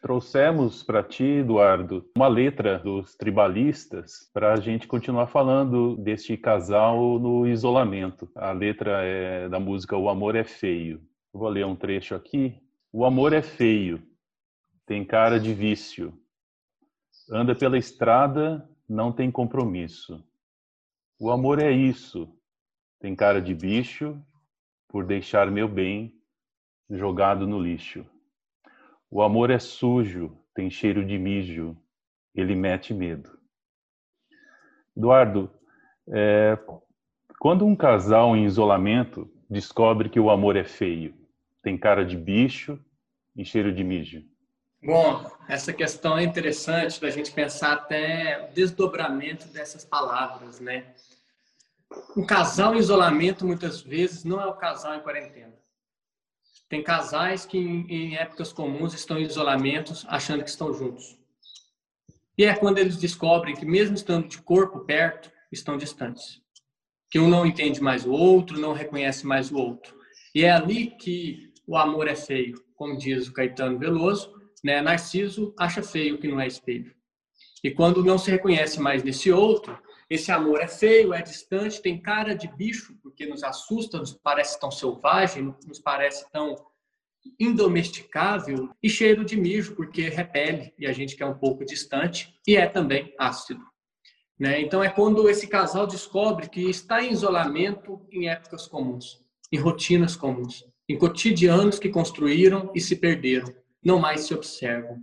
Trouxemos 0.00 0.82
para 0.82 1.02
ti, 1.02 1.24
Eduardo, 1.24 2.08
uma 2.16 2.26
letra 2.26 2.78
dos 2.78 3.14
tribalistas 3.14 4.30
para 4.32 4.54
a 4.54 4.56
gente 4.56 4.88
continuar 4.88 5.26
falando 5.26 5.94
deste 5.96 6.38
casal 6.38 7.18
no 7.18 7.46
isolamento. 7.46 8.30
A 8.34 8.50
letra 8.52 9.02
é 9.02 9.46
da 9.46 9.60
música 9.60 9.98
O 9.98 10.08
Amor 10.08 10.34
é 10.36 10.44
Feio. 10.44 11.02
vou 11.30 11.50
ler 11.50 11.66
um 11.66 11.76
trecho 11.76 12.14
aqui. 12.14 12.56
O 12.92 13.04
amor 13.04 13.32
é 13.32 13.40
feio, 13.40 14.02
tem 14.84 15.04
cara 15.04 15.38
de 15.38 15.54
vício. 15.54 16.12
Anda 17.30 17.54
pela 17.54 17.78
estrada, 17.78 18.68
não 18.88 19.12
tem 19.12 19.30
compromisso. 19.30 20.24
O 21.22 21.30
amor 21.30 21.60
é 21.60 21.70
isso, 21.70 22.34
tem 22.98 23.14
cara 23.14 23.42
de 23.42 23.54
bicho, 23.54 24.18
por 24.88 25.04
deixar 25.04 25.50
meu 25.50 25.68
bem 25.68 26.18
jogado 26.88 27.46
no 27.46 27.60
lixo. 27.60 28.06
O 29.10 29.20
amor 29.20 29.50
é 29.50 29.58
sujo, 29.58 30.34
tem 30.54 30.70
cheiro 30.70 31.04
de 31.04 31.18
mijo, 31.18 31.76
ele 32.34 32.56
mete 32.56 32.94
medo. 32.94 33.38
Eduardo, 34.96 35.52
é, 36.08 36.58
quando 37.38 37.66
um 37.66 37.76
casal 37.76 38.34
em 38.34 38.46
isolamento 38.46 39.30
descobre 39.48 40.08
que 40.08 40.18
o 40.18 40.30
amor 40.30 40.56
é 40.56 40.64
feio, 40.64 41.14
tem 41.62 41.76
cara 41.76 42.02
de 42.02 42.16
bicho 42.16 42.82
e 43.36 43.44
cheiro 43.44 43.74
de 43.74 43.84
mijo? 43.84 44.24
Bom, 44.82 45.30
essa 45.46 45.74
questão 45.74 46.16
é 46.16 46.24
interessante 46.24 46.98
da 46.98 47.10
gente 47.10 47.30
pensar 47.30 47.74
até 47.74 48.48
o 48.48 48.54
desdobramento 48.54 49.46
dessas 49.48 49.84
palavras, 49.84 50.58
né? 50.58 50.94
Um 52.16 52.24
casal 52.24 52.74
em 52.74 52.78
isolamento 52.78 53.46
muitas 53.46 53.80
vezes 53.80 54.24
não 54.24 54.40
é 54.40 54.46
o 54.46 54.56
casal 54.56 54.94
em 54.94 55.00
quarentena. 55.00 55.54
Tem 56.68 56.82
casais 56.82 57.44
que 57.44 57.58
em, 57.58 58.16
épocas 58.16 58.52
comuns 58.52 58.94
estão 58.94 59.18
em 59.18 59.24
isolamento 59.24 59.92
achando 60.06 60.44
que 60.44 60.50
estão 60.50 60.72
juntos. 60.72 61.18
E 62.38 62.44
é 62.44 62.54
quando 62.54 62.78
eles 62.78 62.96
descobrem 62.96 63.56
que 63.56 63.66
mesmo 63.66 63.96
estando 63.96 64.28
de 64.28 64.40
corpo 64.40 64.80
perto, 64.80 65.30
estão 65.50 65.76
distantes. 65.76 66.40
Que 67.10 67.18
um 67.18 67.28
não 67.28 67.44
entende 67.44 67.82
mais 67.82 68.06
o 68.06 68.12
outro, 68.12 68.60
não 68.60 68.72
reconhece 68.72 69.26
mais 69.26 69.50
o 69.50 69.56
outro. 69.56 69.98
E 70.32 70.44
é 70.44 70.50
ali 70.52 70.92
que 70.92 71.52
o 71.66 71.76
amor 71.76 72.06
é 72.06 72.14
feio, 72.14 72.62
como 72.76 72.96
diz 72.96 73.26
o 73.26 73.32
Caetano 73.32 73.78
Veloso, 73.78 74.32
né? 74.62 74.80
Narciso 74.80 75.52
acha 75.58 75.82
feio 75.82 76.18
que 76.18 76.28
não 76.28 76.40
é 76.40 76.46
espelho. 76.46 76.94
E 77.64 77.70
quando 77.70 78.04
não 78.04 78.16
se 78.16 78.30
reconhece 78.30 78.80
mais 78.80 79.02
nesse 79.02 79.30
outro, 79.32 79.76
esse 80.10 80.32
amor 80.32 80.60
é 80.60 80.66
feio, 80.66 81.14
é 81.14 81.22
distante, 81.22 81.80
tem 81.80 82.02
cara 82.02 82.34
de 82.34 82.48
bicho, 82.48 82.98
porque 83.00 83.26
nos 83.26 83.44
assusta, 83.44 83.98
nos 83.98 84.12
parece 84.12 84.58
tão 84.58 84.70
selvagem, 84.70 85.54
nos 85.64 85.78
parece 85.78 86.28
tão 86.32 86.56
indomesticável 87.38 88.70
e 88.82 88.90
cheiro 88.90 89.24
de 89.24 89.36
mijo, 89.36 89.76
porque 89.76 90.08
repele 90.08 90.74
e 90.76 90.86
a 90.86 90.92
gente 90.92 91.14
quer 91.14 91.26
um 91.26 91.38
pouco 91.38 91.64
distante 91.64 92.34
e 92.44 92.56
é 92.56 92.66
também 92.66 93.14
ácido. 93.18 93.62
Né? 94.36 94.60
Então 94.60 94.82
é 94.82 94.88
quando 94.88 95.28
esse 95.28 95.46
casal 95.46 95.86
descobre 95.86 96.48
que 96.48 96.68
está 96.68 97.00
em 97.02 97.12
isolamento 97.12 98.04
em 98.10 98.28
épocas 98.28 98.66
comuns, 98.66 99.22
em 99.52 99.58
rotinas 99.58 100.16
comuns, 100.16 100.64
em 100.88 100.98
cotidianos 100.98 101.78
que 101.78 101.88
construíram 101.88 102.72
e 102.74 102.80
se 102.80 102.96
perderam, 102.96 103.54
não 103.84 104.00
mais 104.00 104.22
se 104.22 104.34
observam. 104.34 104.98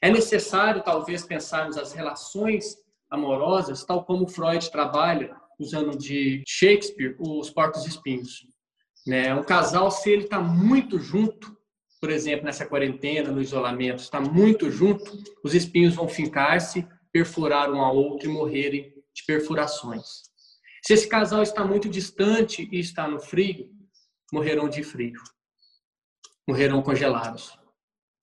É 0.00 0.10
necessário 0.10 0.82
talvez 0.82 1.24
pensarmos 1.24 1.76
as 1.76 1.92
relações 1.92 2.76
amorosas, 3.10 3.84
tal 3.84 4.04
como 4.04 4.28
Freud 4.28 4.70
trabalha, 4.70 5.34
usando 5.58 5.96
de 5.96 6.42
Shakespeare, 6.46 7.16
os 7.18 7.50
porcos 7.50 7.86
espinhos. 7.86 8.46
Né? 9.06 9.34
Um 9.34 9.42
casal, 9.42 9.90
se 9.90 10.10
ele 10.10 10.24
está 10.24 10.40
muito 10.40 10.98
junto, 10.98 11.56
por 12.00 12.10
exemplo, 12.10 12.44
nessa 12.44 12.66
quarentena, 12.66 13.32
no 13.32 13.40
isolamento, 13.40 14.00
está 14.00 14.20
muito 14.20 14.70
junto, 14.70 15.10
os 15.42 15.54
espinhos 15.54 15.94
vão 15.94 16.08
fincar-se, 16.08 16.86
perfurar 17.10 17.72
um 17.72 17.80
ao 17.80 17.96
outro 17.96 18.28
e 18.28 18.32
morrerem 18.32 18.92
de 19.14 19.24
perfurações. 19.26 20.28
Se 20.84 20.92
esse 20.92 21.08
casal 21.08 21.42
está 21.42 21.64
muito 21.64 21.88
distante 21.88 22.68
e 22.70 22.78
está 22.78 23.08
no 23.08 23.18
frio, 23.18 23.68
morrerão 24.32 24.68
de 24.68 24.82
frio. 24.82 25.20
Morrerão 26.46 26.82
congelados, 26.82 27.58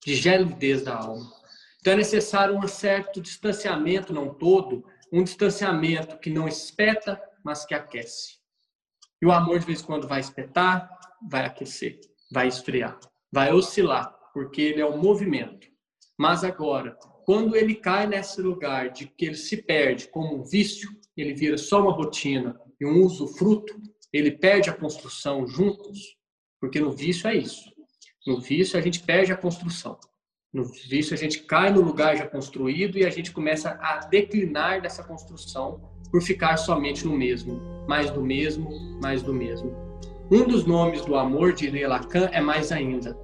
de 0.04 0.14
gelidez 0.14 0.82
da 0.82 0.96
alma. 0.96 1.30
Então 1.86 1.94
é 1.94 1.98
necessário 1.98 2.58
um 2.58 2.66
certo 2.66 3.20
distanciamento, 3.20 4.12
não 4.12 4.34
todo, 4.34 4.84
um 5.12 5.22
distanciamento 5.22 6.18
que 6.18 6.28
não 6.28 6.48
espeta, 6.48 7.16
mas 7.44 7.64
que 7.64 7.76
aquece. 7.76 8.38
E 9.22 9.26
o 9.26 9.30
amor, 9.30 9.60
de 9.60 9.66
vez 9.66 9.82
em 9.82 9.84
quando, 9.84 10.08
vai 10.08 10.18
espetar, 10.18 10.90
vai 11.30 11.44
aquecer, 11.44 12.00
vai 12.28 12.48
esfriar, 12.48 12.98
vai 13.30 13.52
oscilar, 13.52 14.12
porque 14.34 14.60
ele 14.62 14.80
é 14.80 14.84
um 14.84 15.00
movimento. 15.00 15.68
Mas 16.18 16.42
agora, 16.42 16.98
quando 17.24 17.54
ele 17.54 17.76
cai 17.76 18.04
nesse 18.08 18.42
lugar 18.42 18.90
de 18.90 19.06
que 19.06 19.24
ele 19.24 19.36
se 19.36 19.58
perde 19.62 20.08
como 20.08 20.40
um 20.40 20.42
vício, 20.42 20.90
ele 21.16 21.34
vira 21.34 21.56
só 21.56 21.80
uma 21.80 21.92
rotina 21.92 22.60
e 22.80 22.84
um 22.84 23.00
uso 23.00 23.28
fruto, 23.28 23.80
ele 24.12 24.32
perde 24.32 24.68
a 24.68 24.76
construção 24.76 25.46
juntos, 25.46 26.16
porque 26.60 26.80
no 26.80 26.90
vício 26.90 27.28
é 27.28 27.36
isso. 27.36 27.72
No 28.26 28.40
vício 28.40 28.76
a 28.76 28.82
gente 28.82 29.04
perde 29.04 29.30
a 29.30 29.36
construção. 29.36 30.00
No 30.52 30.64
vício, 30.64 31.12
a 31.12 31.16
gente 31.16 31.42
cai 31.42 31.70
no 31.70 31.82
lugar 31.82 32.16
já 32.16 32.26
construído 32.26 32.96
e 32.96 33.04
a 33.04 33.10
gente 33.10 33.32
começa 33.32 33.78
a 33.80 34.06
declinar 34.06 34.80
dessa 34.80 35.02
construção 35.02 35.80
por 36.10 36.22
ficar 36.22 36.56
somente 36.56 37.04
no 37.04 37.16
mesmo, 37.16 37.60
mais 37.86 38.10
do 38.10 38.22
mesmo, 38.22 38.70
mais 39.02 39.22
do 39.22 39.34
mesmo. 39.34 39.74
Um 40.30 40.44
dos 40.44 40.64
nomes 40.64 41.04
do 41.04 41.16
amor, 41.16 41.52
diria 41.52 41.88
Lacan, 41.88 42.28
é 42.32 42.40
mais 42.40 42.72
ainda, 42.72 43.16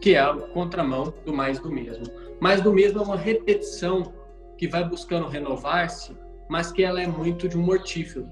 que 0.00 0.14
é 0.14 0.28
o 0.28 0.48
contramão 0.48 1.12
do 1.24 1.32
mais 1.32 1.58
do 1.60 1.70
mesmo. 1.70 2.04
Mais 2.40 2.60
do 2.60 2.72
mesmo 2.72 3.00
é 3.00 3.02
uma 3.02 3.16
repetição 3.16 4.12
que 4.56 4.66
vai 4.66 4.82
buscando 4.88 5.28
renovar-se, 5.28 6.16
mas 6.48 6.72
que 6.72 6.82
ela 6.82 7.00
é 7.00 7.06
muito 7.06 7.48
de 7.48 7.56
um 7.56 7.62
mortífero, 7.62 8.26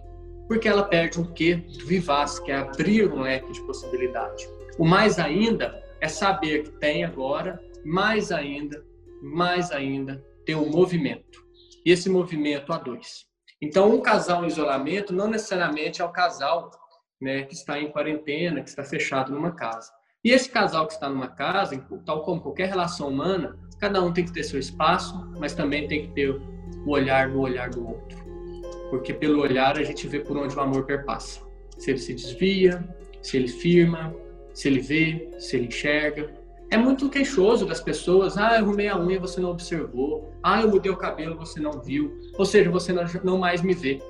porque 0.49 0.69
ela 0.69 0.85
perde 0.85 1.21
um 1.21 1.33
quê 1.33 1.63
vivaz, 1.87 2.39
que 2.39 2.51
é 2.51 2.57
abrir 2.57 3.13
um 3.13 3.21
leque 3.21 3.53
de 3.53 3.61
possibilidade. 3.63 4.49
O 4.79 4.85
mais 4.85 5.19
ainda 5.19 5.83
é 6.01 6.09
saber 6.09 6.65
que 6.65 6.71
tem 6.79 7.05
agora 7.05 7.61
mais 7.87 8.33
ainda, 8.33 8.85
mais 9.23 9.71
ainda, 9.71 10.23
tem 10.45 10.57
um 10.57 10.69
movimento. 10.69 11.47
E 11.85 11.93
esse 11.93 12.11
movimento 12.11 12.73
a 12.73 12.79
dois. 12.79 13.25
Então, 13.63 13.95
um 13.95 14.01
casal 14.01 14.45
em 14.45 14.49
isolamento 14.49 15.15
não 15.15 15.29
necessariamente 15.29 16.03
é 16.03 16.05
o 16.05 16.11
casal 16.11 16.71
né, 17.21 17.45
que 17.45 17.55
está 17.55 17.81
em 17.81 17.91
quarentena, 17.91 18.61
que 18.61 18.69
está 18.69 18.83
fechado 18.83 19.33
numa 19.33 19.53
casa. 19.53 19.91
E 20.25 20.33
esse 20.33 20.51
casal 20.51 20.89
que 20.89 20.95
está 20.95 21.09
numa 21.09 21.29
casa, 21.29 21.79
tal 22.05 22.25
como 22.25 22.41
qualquer 22.41 22.69
relação 22.69 23.09
humana, 23.09 23.57
cada 23.79 24.03
um 24.03 24.13
tem 24.13 24.25
que 24.25 24.33
ter 24.33 24.43
seu 24.43 24.59
espaço, 24.59 25.15
mas 25.39 25.55
também 25.55 25.87
tem 25.87 26.09
que 26.09 26.13
ter 26.13 26.31
o 26.31 26.91
olhar 26.91 27.29
no 27.29 27.41
olhar 27.41 27.71
do 27.71 27.87
outro. 27.87 28.19
Porque 28.91 29.15
pelo 29.15 29.41
olhar 29.41 29.79
a 29.79 29.85
gente 29.85 30.09
vê 30.09 30.19
por 30.19 30.37
onde 30.37 30.57
o 30.57 30.61
amor 30.61 30.85
perpassa. 30.85 31.41
Se 31.79 31.93
ele 31.93 31.99
se 31.99 32.13
desvia, 32.13 32.85
se 33.23 33.37
ele 33.37 33.49
firma, 33.49 34.13
se 34.53 34.67
ele 34.67 34.81
vê, 34.81 35.31
se 35.39 35.57
ele 35.57 35.67
enxerga, 35.67 36.35
é 36.71 36.77
muito 36.77 37.09
queixoso 37.09 37.65
das 37.65 37.81
pessoas. 37.81 38.37
Ah, 38.37 38.59
eu 38.59 38.65
arrumei 38.65 38.89
a 38.89 38.99
unha, 38.99 39.21
você 39.21 39.41
não 39.41 39.51
observou. 39.51 40.33
Ah, 40.43 40.63
eu 40.63 40.71
mudei 40.71 40.91
o 40.91 40.97
cabelo, 40.97 41.37
você 41.37 41.61
não 41.61 41.81
viu. 41.81 42.19
Ou 42.37 42.45
seja, 42.45 42.71
você 42.71 42.93
não 43.23 43.39
mais 43.39 43.63
me 43.63 43.75
vê. 43.75 44.03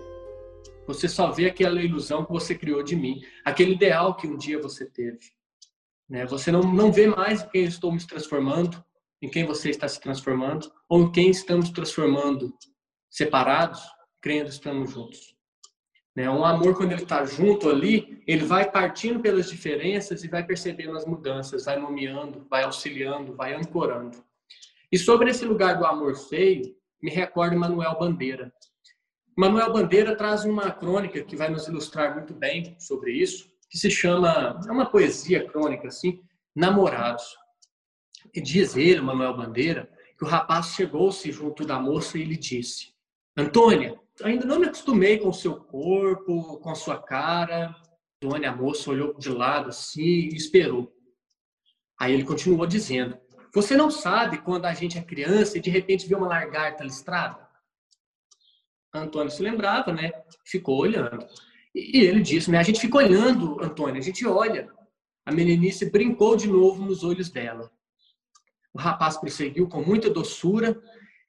Você 0.87 1.09
só 1.09 1.31
vê 1.31 1.47
aquela 1.47 1.83
ilusão 1.83 2.25
que 2.25 2.33
você 2.33 2.55
criou 2.55 2.83
de 2.83 2.95
mim, 2.95 3.21
aquele 3.45 3.73
ideal 3.73 4.15
que 4.15 4.27
um 4.27 4.37
dia 4.37 4.61
você 4.61 4.87
teve. 4.87 5.19
Né? 6.09 6.25
Você 6.27 6.53
não, 6.53 6.61
não 6.61 6.93
vê 6.93 7.09
mais 7.09 7.43
em 7.43 7.49
quem 7.49 7.63
eu 7.63 7.69
estou 7.69 7.93
me 7.93 8.05
transformando, 8.07 8.83
em 9.21 9.29
quem 9.29 9.45
você 9.45 9.71
está 9.71 9.89
se 9.89 10.01
transformando, 10.01 10.71
ou 10.89 11.03
em 11.03 11.13
quem 11.13 11.31
estamos 11.31 11.71
transformando 11.71 12.55
separados, 13.11 13.81
crendo 14.21 14.45
que 14.45 14.55
estamos 14.55 14.91
juntos. 14.93 15.36
Né? 16.17 16.31
Um 16.31 16.45
amor, 16.45 16.75
quando 16.75 16.93
ele 16.93 17.03
está 17.03 17.25
junto 17.27 17.69
ali, 17.69 18.23
ele 18.27 18.47
vai 18.47 18.71
partindo 18.71 19.21
pelas 19.21 19.51
diferenças 19.51 20.25
e 20.25 20.29
vai 20.29 20.43
percebendo 20.43 20.97
as 20.97 21.05
mudanças, 21.05 21.67
vai 21.67 21.79
nomeando, 21.79 22.47
vai 22.49 22.65
auxiliando, 22.65 23.37
vai 23.37 23.53
ancorando. 23.53 24.25
E 24.91 24.99
sobre 24.99 25.31
esse 25.31 25.45
lugar 25.45 25.79
do 25.79 25.85
amor 25.85 26.17
feio, 26.17 26.75
me 27.03 27.11
recordo 27.11 27.59
Manuel 27.59 27.99
Bandeira. 27.99 28.51
Manuel 29.37 29.71
Bandeira 29.71 30.17
traz 30.17 30.47
uma 30.47 30.71
crônica 30.71 31.23
que 31.23 31.37
vai 31.37 31.51
nos 31.51 31.69
ilustrar 31.69 32.15
muito 32.15 32.33
bem 32.33 32.75
sobre 32.81 33.13
isso, 33.13 33.51
que 33.69 33.77
se 33.77 33.91
chama, 33.91 34.59
é 34.67 34.73
uma 34.73 34.87
poesia 34.87 35.47
crônica 35.47 35.89
assim, 35.89 36.23
Namorados. 36.55 37.37
E 38.35 38.41
diz 38.41 38.75
ele, 38.77 39.03
Manuel 39.03 39.37
Bandeira, 39.37 39.91
que 40.17 40.25
o 40.25 40.27
rapaz 40.27 40.69
chegou-se 40.69 41.31
junto 41.31 41.67
da 41.67 41.79
moça 41.79 42.17
e 42.17 42.25
lhe 42.25 42.37
disse: 42.37 42.95
Antônia, 43.37 44.01
ainda 44.23 44.47
não 44.47 44.59
me 44.59 44.67
acostumei 44.67 45.19
com 45.19 45.29
o 45.29 45.35
seu 45.35 45.57
corpo, 45.57 46.59
com 46.59 46.71
a 46.71 46.75
sua 46.75 47.03
cara. 47.03 47.75
Dona, 48.21 48.49
a 48.49 48.57
moça 48.57 48.91
olhou 48.91 49.15
de 49.15 49.29
lado 49.29 49.69
assim 49.69 50.01
e 50.03 50.35
esperou. 50.35 50.93
Aí 51.99 52.13
ele 52.13 52.25
continuou 52.25 52.67
dizendo: 52.67 53.19
Você 53.55 53.77
não 53.77 53.91
sabe 53.91 54.39
quando 54.39 54.67
a 54.67 54.75
gente 54.75 54.99
é 54.99 55.03
criança 55.03 55.59
e 55.59 55.61
de 55.61 55.71
repente 55.71 56.07
vê 56.07 56.15
uma 56.15 56.29
lagarta 56.29 56.85
listrada? 56.85 57.47
Antônio 58.93 59.31
se 59.31 59.43
lembrava, 59.43 59.93
né? 59.93 60.11
Ficou 60.45 60.79
olhando. 60.79 61.27
E 61.75 62.01
ele 62.01 62.23
disse, 62.23 62.51
né? 62.51 62.59
A 62.59 62.63
gente 62.63 62.81
fica 62.81 62.97
olhando, 62.97 63.63
Antônio, 63.63 63.99
a 63.99 64.03
gente 64.05 64.27
olha. 64.27 64.73
A 65.27 65.33
meninice 65.33 65.91
brincou 65.91 66.37
de 66.37 66.47
novo 66.47 66.83
nos 66.85 67.05
olhos 67.05 67.29
dela. 67.29 67.71
o 68.73 68.79
rapaz 68.79 69.17
prosseguiu 69.17 69.69
com 69.69 69.83
muita 69.83 70.09
doçura 70.09 70.81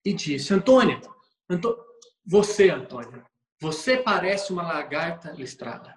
e 0.06 0.14
disse: 0.14 0.54
Antônia, 0.54 1.02
Antô... 1.50 1.87
você, 2.30 2.70
Antônia, 2.70 3.24
você 3.62 3.96
parece 3.96 4.52
uma 4.52 4.64
lagarta 4.64 5.32
listrada. 5.32 5.96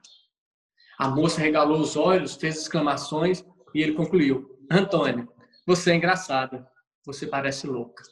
A 0.97 1.09
moça 1.09 1.41
regalou 1.41 1.81
os 1.81 1.97
olhos, 1.97 2.37
fez 2.37 2.57
exclamações 2.57 3.45
e 3.75 3.83
ele 3.83 3.95
concluiu: 3.95 4.57
Antônia, 4.71 5.29
você 5.67 5.91
é 5.91 5.97
engraçada, 5.97 6.71
você 7.05 7.27
parece 7.27 7.67
louca. 7.67 8.05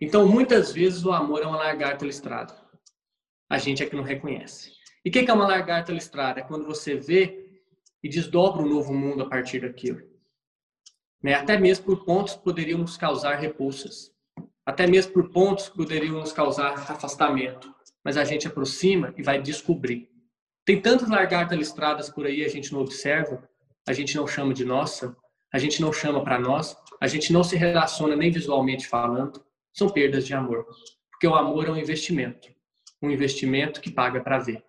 Então, 0.00 0.26
muitas 0.26 0.72
vezes 0.72 1.04
o 1.04 1.12
amor 1.12 1.42
é 1.42 1.46
uma 1.46 1.58
lagarta 1.58 2.06
listrada. 2.06 2.58
A 3.48 3.58
gente 3.58 3.82
é 3.82 3.86
que 3.86 3.94
não 3.94 4.02
reconhece. 4.02 4.72
E 5.04 5.10
o 5.10 5.12
que 5.12 5.18
é 5.18 5.34
uma 5.34 5.46
lagarta 5.46 5.92
listrada? 5.92 6.40
É 6.40 6.44
quando 6.44 6.64
você 6.64 6.96
vê 6.96 7.60
e 8.02 8.08
desdobra 8.08 8.62
um 8.62 8.68
novo 8.68 8.94
mundo 8.94 9.22
a 9.22 9.28
partir 9.28 9.60
daquilo. 9.60 10.00
Né? 11.22 11.34
Até 11.34 11.58
mesmo 11.58 11.84
por 11.84 12.04
pontos 12.04 12.34
que 12.34 12.98
causar 12.98 13.36
repulsas. 13.36 14.11
Até 14.64 14.86
mesmo 14.86 15.12
por 15.12 15.30
pontos 15.30 15.68
que 15.68 15.76
poderiam 15.76 16.20
nos 16.20 16.32
causar 16.32 16.72
afastamento. 16.72 17.74
Mas 18.04 18.16
a 18.16 18.24
gente 18.24 18.46
aproxima 18.46 19.12
e 19.16 19.22
vai 19.22 19.40
descobrir. 19.40 20.08
Tem 20.64 20.80
tantas 20.80 21.08
lagartas 21.08 21.58
listradas 21.58 22.08
por 22.08 22.26
aí, 22.26 22.44
a 22.44 22.48
gente 22.48 22.72
não 22.72 22.80
observa, 22.80 23.42
a 23.86 23.92
gente 23.92 24.16
não 24.16 24.26
chama 24.26 24.54
de 24.54 24.64
nossa, 24.64 25.16
a 25.52 25.58
gente 25.58 25.82
não 25.82 25.92
chama 25.92 26.22
para 26.22 26.38
nós, 26.38 26.76
a 27.00 27.06
gente 27.06 27.32
não 27.32 27.42
se 27.42 27.56
relaciona 27.56 28.14
nem 28.14 28.30
visualmente 28.30 28.86
falando. 28.86 29.44
São 29.72 29.88
perdas 29.88 30.26
de 30.26 30.34
amor. 30.34 30.66
Porque 31.10 31.26
o 31.26 31.34
amor 31.34 31.66
é 31.66 31.70
um 31.70 31.76
investimento. 31.76 32.48
Um 33.02 33.10
investimento 33.10 33.80
que 33.80 33.90
paga 33.90 34.20
para 34.20 34.38
ver. 34.38 34.62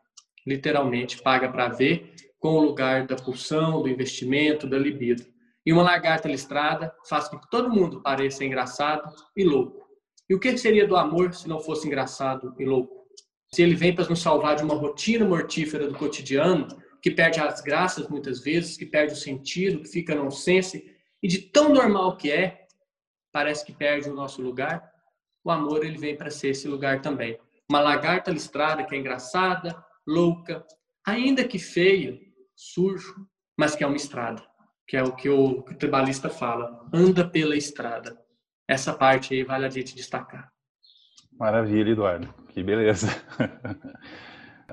Literalmente, 0.45 1.21
paga 1.21 1.47
para 1.49 1.69
ver 1.69 2.13
com 2.39 2.55
o 2.55 2.61
lugar 2.61 3.05
da 3.05 3.15
pulsão, 3.15 3.81
do 3.81 3.87
investimento, 3.87 4.67
da 4.67 4.77
libido. 4.77 5.23
E 5.65 5.71
uma 5.71 5.83
lagarta 5.83 6.27
listrada 6.27 6.93
faz 7.07 7.29
com 7.29 7.39
que 7.39 7.49
todo 7.49 7.69
mundo 7.69 8.01
pareça 8.01 8.43
engraçado 8.43 9.09
e 9.37 9.45
louco. 9.45 9.82
E 10.33 10.35
o 10.35 10.39
que 10.39 10.57
seria 10.57 10.87
do 10.87 10.95
amor 10.95 11.31
se 11.35 11.47
não 11.47 11.59
fosse 11.59 11.85
engraçado 11.85 12.55
e 12.57 12.65
louco? 12.65 13.05
Se 13.53 13.61
ele 13.61 13.75
vem 13.75 13.93
para 13.93 14.09
nos 14.09 14.19
salvar 14.19 14.55
de 14.55 14.63
uma 14.63 14.73
rotina 14.73 15.23
mortífera 15.23 15.87
do 15.87 15.93
cotidiano, 15.93 16.67
que 17.03 17.11
perde 17.11 17.39
as 17.39 17.61
graças 17.61 18.07
muitas 18.07 18.39
vezes, 18.39 18.75
que 18.75 18.83
perde 18.83 19.13
o 19.13 19.15
sentido, 19.15 19.83
que 19.83 19.89
fica 19.89 20.15
nonsense, 20.15 20.91
e 21.21 21.27
de 21.27 21.37
tão 21.37 21.71
normal 21.71 22.17
que 22.17 22.31
é, 22.31 22.65
parece 23.31 23.63
que 23.63 23.71
perde 23.71 24.09
o 24.09 24.15
nosso 24.15 24.41
lugar, 24.41 24.91
o 25.43 25.51
amor 25.51 25.85
ele 25.85 25.99
vem 25.99 26.17
para 26.17 26.31
ser 26.31 26.47
esse 26.47 26.67
lugar 26.67 26.99
também. 26.99 27.37
Uma 27.69 27.79
lagarta 27.79 28.31
listrada 28.31 28.83
que 28.83 28.95
é 28.95 28.97
engraçada, 28.97 29.85
louca, 30.07 30.65
ainda 31.05 31.43
que 31.43 31.59
feio, 31.59 32.19
sujo, 32.55 33.27
mas 33.55 33.75
que 33.75 33.83
é 33.83 33.87
uma 33.87 33.97
estrada, 33.97 34.43
que 34.87 34.97
é 34.97 35.03
o 35.03 35.15
que 35.15 35.29
o, 35.29 35.61
que 35.61 35.73
o 35.73 35.77
tribalista 35.77 36.27
fala, 36.27 36.89
anda 36.91 37.23
pela 37.23 37.55
estrada. 37.55 38.22
Essa 38.67 38.93
parte 38.93 39.33
aí 39.33 39.43
vale 39.43 39.65
a 39.65 39.69
gente 39.69 39.95
destacar. 39.95 40.51
Maravilha, 41.37 41.91
Eduardo. 41.91 42.33
Que 42.49 42.63
beleza. 42.63 43.07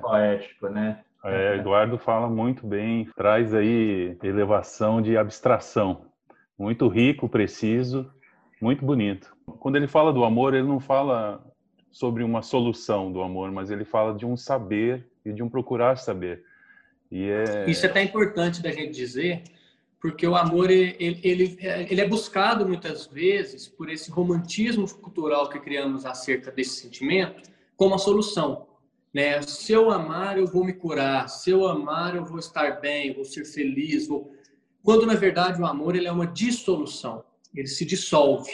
Poético, 0.01 0.69
né? 0.69 1.03
É, 1.25 1.57
Eduardo 1.57 1.99
fala 1.99 2.29
muito 2.29 2.67
bem, 2.67 3.09
traz 3.15 3.53
aí 3.55 4.17
elevação 4.23 5.03
de 5.03 5.17
abstração. 5.17 6.07
Muito 6.59 6.89
rico, 6.89 7.29
preciso, 7.29 8.11
muito 8.61 8.85
bonito. 8.85 9.35
Quando 9.59 9.77
ele 9.77 9.87
fala 9.87 10.13
do 10.13 10.25
amor, 10.25 10.55
ele 10.55 10.67
não 10.67 10.81
fala 10.81 11.45
sobre 11.91 12.23
uma 12.23 12.43
solução 12.43 13.13
do 13.13 13.23
amor, 13.23 13.51
mas 13.51 13.71
ele 13.71 13.85
fala 13.85 14.15
de 14.15 14.25
um 14.25 14.37
saber 14.37 15.09
e 15.25 15.33
de 15.33 15.43
um 15.43 15.49
procurar 15.49 15.97
saber. 15.97 16.45
É... 17.13 17.69
Isso 17.69 17.85
é 17.85 17.89
até 17.89 18.03
importante 18.03 18.63
da 18.63 18.71
gente 18.71 18.93
dizer, 18.93 19.43
porque 20.01 20.27
o 20.27 20.35
amor 20.35 20.71
ele, 20.71 20.97
ele, 20.99 21.59
ele 21.63 22.01
é 22.01 22.09
buscado 22.09 22.67
muitas 22.67 23.07
vezes 23.07 23.69
por 23.69 23.91
esse 23.91 24.11
romantismo 24.11 24.89
cultural 24.95 25.49
que 25.49 25.61
criamos 25.61 26.07
acerca 26.07 26.51
desse 26.51 26.81
sentimento 26.81 27.51
como 27.77 27.95
a 27.95 27.99
solução. 27.99 28.67
Né? 29.13 29.43
Se 29.43 29.73
eu 29.73 29.91
amar, 29.91 30.39
eu 30.39 30.47
vou 30.47 30.65
me 30.65 30.73
curar. 30.73 31.29
Se 31.29 31.51
eu 31.51 31.67
amar, 31.67 32.17
eu 32.17 32.25
vou 32.25 32.39
estar 32.39 32.81
bem, 32.81 33.13
vou 33.13 33.25
ser 33.25 33.45
feliz. 33.45 34.07
Vou... 34.07 34.33
Quando 34.83 35.07
na 35.07 35.15
verdade 35.15 35.61
o 35.61 35.67
amor 35.67 35.95
ele 35.95 36.07
é 36.07 36.13
uma 36.13 36.27
dissolução, 36.27 37.23
ele 37.55 37.69
se 37.69 37.85
dissolve. 37.85 38.51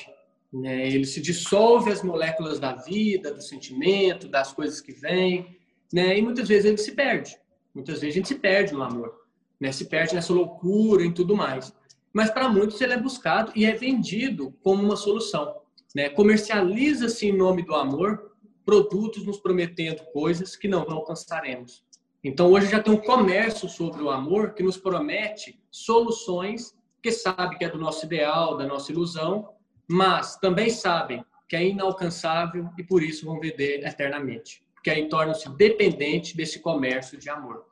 Né? 0.52 0.88
Ele 0.88 1.04
se 1.04 1.20
dissolve 1.20 1.92
as 1.92 2.02
moléculas 2.02 2.58
da 2.58 2.74
vida, 2.74 3.32
do 3.32 3.42
sentimento, 3.42 4.26
das 4.26 4.52
coisas 4.52 4.80
que 4.80 4.92
vêm, 4.92 5.56
né? 5.92 6.18
E 6.18 6.22
muitas 6.22 6.48
vezes 6.48 6.64
ele 6.64 6.78
se 6.78 6.92
perde. 6.92 7.36
Muitas 7.74 8.00
vezes 8.00 8.14
a 8.14 8.18
gente 8.18 8.28
se 8.28 8.36
perde 8.36 8.72
no 8.72 8.82
amor, 8.82 9.25
né? 9.60 9.72
Se 9.72 9.86
perde 9.86 10.14
nessa 10.14 10.32
loucura 10.32 11.04
e 11.04 11.12
tudo 11.12 11.36
mais. 11.36 11.74
Mas 12.12 12.30
para 12.30 12.48
muitos 12.48 12.80
ele 12.80 12.94
é 12.94 12.98
buscado 12.98 13.52
e 13.54 13.64
é 13.64 13.72
vendido 13.72 14.54
como 14.62 14.82
uma 14.82 14.96
solução, 14.96 15.56
né? 15.94 16.08
Comercializa-se 16.08 17.26
em 17.26 17.36
nome 17.36 17.62
do 17.62 17.74
amor 17.74 18.32
produtos 18.64 19.24
nos 19.24 19.38
prometendo 19.38 20.02
coisas 20.12 20.56
que 20.56 20.66
não 20.66 20.80
alcançaremos. 20.80 21.84
Então 22.24 22.50
hoje 22.50 22.68
já 22.68 22.82
tem 22.82 22.92
um 22.92 22.96
comércio 23.00 23.68
sobre 23.68 24.02
o 24.02 24.10
amor 24.10 24.54
que 24.54 24.62
nos 24.62 24.76
promete 24.76 25.60
soluções 25.70 26.74
que 27.06 27.12
sabe 27.12 27.56
que 27.56 27.64
é 27.64 27.68
do 27.68 27.78
nosso 27.78 28.04
ideal, 28.04 28.56
da 28.56 28.66
nossa 28.66 28.90
ilusão, 28.90 29.50
mas 29.86 30.34
também 30.36 30.68
sabem 30.68 31.24
que 31.48 31.54
é 31.54 31.64
inalcançável 31.64 32.68
e 32.76 32.82
por 32.82 33.00
isso 33.00 33.24
vão 33.24 33.38
vender 33.38 33.86
eternamente, 33.86 34.64
porque 34.74 34.90
aí 34.90 35.08
tornam-se 35.08 35.48
dependentes 35.50 36.34
desse 36.34 36.58
comércio 36.58 37.16
de 37.16 37.30
amor. 37.30 37.64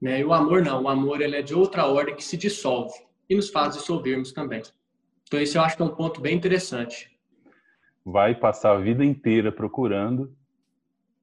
Né? 0.00 0.20
E 0.20 0.24
o 0.24 0.32
amor 0.32 0.62
não, 0.62 0.84
o 0.84 0.88
amor 0.88 1.20
ele 1.20 1.36
é 1.36 1.42
de 1.42 1.54
outra 1.54 1.86
ordem 1.86 2.14
que 2.14 2.24
se 2.24 2.36
dissolve 2.36 2.94
e 3.28 3.34
nos 3.34 3.50
faz 3.50 3.74
dissolvermos 3.74 4.32
também. 4.32 4.62
Então 5.24 5.40
esse 5.40 5.56
eu 5.56 5.62
acho 5.62 5.76
que 5.76 5.82
é 5.82 5.84
um 5.84 5.94
ponto 5.94 6.20
bem 6.20 6.34
interessante. 6.34 7.10
Vai 8.04 8.34
passar 8.34 8.72
a 8.72 8.80
vida 8.80 9.04
inteira 9.04 9.52
procurando 9.52 10.34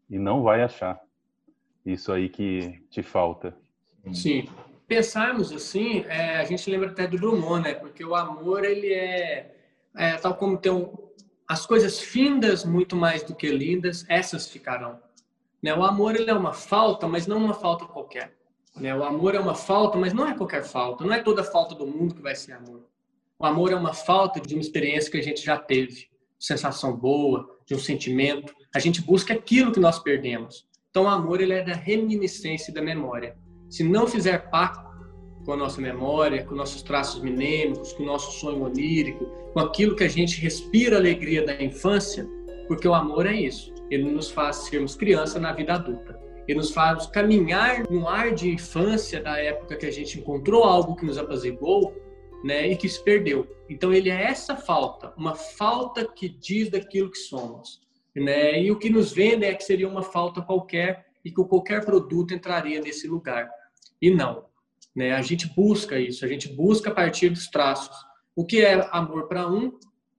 e 0.10 0.18
não 0.18 0.44
vai 0.44 0.62
achar. 0.62 1.02
Isso 1.86 2.12
aí 2.12 2.30
que 2.30 2.84
te 2.90 3.02
falta. 3.02 3.58
Sim. 4.13 4.48
Pensarmos 4.88 5.52
assim, 5.52 6.06
é, 6.08 6.38
a 6.38 6.46
gente 6.46 6.70
lembra 6.70 6.92
até 6.92 7.08
do 7.08 7.18
Drummond, 7.18 7.63
né? 7.63 7.74
Porque 7.74 8.06
o 8.06 8.16
amor 8.16 8.63
ele 8.63 8.94
é 8.94 9.54
é, 9.98 10.16
tal 10.16 10.36
como 10.36 10.58
tem 10.58 10.72
um, 10.72 10.94
as 11.48 11.66
coisas 11.66 12.00
findas 12.00 12.63
muito 12.63 12.96
mais 12.96 13.24
do 13.24 13.34
que 13.34 13.50
lindas, 13.50 14.06
essas 14.08 14.48
ficarão. 14.48 15.00
Né? 15.62 15.74
O 15.74 15.84
amor 15.84 16.16
ele 16.16 16.30
é 16.30 16.34
uma 16.34 16.54
falta, 16.54 17.08
mas 17.08 17.26
não 17.26 17.38
uma 17.38 17.54
falta 17.56 17.86
qualquer. 17.86 18.32
Né? 18.80 18.96
O 18.96 19.04
amor 19.04 19.36
é 19.36 19.40
uma 19.40 19.56
falta, 19.56 19.98
mas 19.98 20.13
não 20.13 20.28
é 20.28 20.36
qualquer 20.36 20.63
falta. 20.63 21.04
Não 21.04 21.13
é 21.13 21.22
toda 21.22 21.44
falta 21.44 21.76
do 21.76 21.88
mundo 21.88 22.16
que 22.16 22.22
vai 22.22 22.36
ser 22.36 22.54
amor. 22.54 22.86
O 23.40 23.46
amor 23.46 23.72
é 23.72 23.76
uma 23.76 23.94
falta 23.94 24.40
de 24.40 24.54
uma 24.56 24.62
experiência 24.62 25.12
que 25.12 25.18
a 25.18 25.24
gente 25.24 25.44
já 25.44 25.58
teve, 25.58 26.08
sensação 26.40 26.96
boa, 26.96 27.48
de 27.66 27.76
um 27.76 27.80
sentimento. 27.80 28.54
A 28.74 28.80
gente 28.80 29.02
busca 29.02 29.34
aquilo 29.34 29.72
que 29.72 29.80
nós 29.80 30.00
perdemos. 30.00 30.68
Então, 30.90 31.04
o 31.04 31.08
amor 31.08 31.42
ele 31.42 31.54
é 31.54 31.63
da 31.63 31.74
reminiscência 31.74 32.72
e 32.72 32.74
da 32.74 32.82
memória. 32.82 33.38
Se 33.70 33.84
não 33.84 34.08
fizer 34.08 34.50
pacto 34.50 34.88
com 35.46 35.54
a 35.54 35.58
nossa 35.58 35.80
memória, 35.80 36.44
com 36.44 36.56
nossos 36.56 36.82
traços 36.82 37.22
minêmicos, 37.22 37.94
com 37.94 38.04
o 38.04 38.06
nosso 38.06 38.40
sonho 38.40 38.63
onírico, 38.63 39.26
com 39.54 39.60
aquilo 39.60 39.96
que 39.96 40.04
a 40.04 40.10
gente 40.10 40.42
respira 40.42 40.96
a 40.96 41.00
alegria 41.00 41.46
da 41.46 41.62
infância, 41.62 42.28
porque 42.68 42.88
o 42.88 42.94
amor 42.94 43.26
é 43.26 43.36
isso. 43.36 43.74
Ele 43.90 44.12
nos 44.12 44.30
faz 44.30 44.58
sermos 44.58 44.96
criança 44.96 45.40
na 45.40 45.54
vida 45.54 45.76
adulta. 45.76 46.20
Ele 46.48 46.60
nos 46.60 46.72
faz 46.72 47.08
caminhar 47.08 47.84
num 47.90 48.08
ar 48.08 48.34
de 48.34 48.50
infância 48.50 49.22
da 49.22 49.38
época 49.38 49.76
que 49.76 49.86
a 49.86 49.92
gente 49.92 50.20
encontrou 50.20 50.64
algo 50.64 50.96
que 50.96 51.06
nos 51.06 51.18
apaziguou, 51.18 51.94
né, 52.44 52.68
e 52.68 52.76
que 52.76 52.88
se 52.88 53.04
perdeu. 53.04 53.48
Então 53.70 53.94
ele 53.94 54.10
é 54.10 54.24
essa 54.24 54.56
falta, 54.56 55.14
uma 55.18 55.36
falta 55.36 56.08
que 56.08 56.30
diz 56.30 56.70
daquilo 56.70 57.12
que 57.12 57.18
somos, 57.18 57.82
né? 58.16 58.62
E 58.62 58.72
o 58.72 58.80
que 58.80 58.90
nos 58.90 59.12
vende 59.12 59.46
é 59.46 59.54
que 59.54 59.64
seria 59.64 59.88
uma 59.88 60.02
falta 60.02 60.42
qualquer 60.42 61.06
e 61.24 61.30
que 61.30 61.44
qualquer 61.44 61.84
produto 61.84 62.34
entraria 62.34 62.80
nesse 62.80 63.08
lugar. 63.08 63.50
E 64.02 64.10
não. 64.10 64.46
Né? 64.96 65.12
A 65.12 65.22
gente 65.22 65.48
busca 65.48 66.00
isso, 66.00 66.24
a 66.24 66.28
gente 66.28 66.48
busca 66.48 66.90
a 66.90 66.94
partir 66.94 67.30
dos 67.30 67.48
traços. 67.48 67.96
O 68.36 68.46
que 68.46 68.62
é 68.62 68.88
amor 68.92 69.28
para 69.28 69.48
um, 69.48 69.78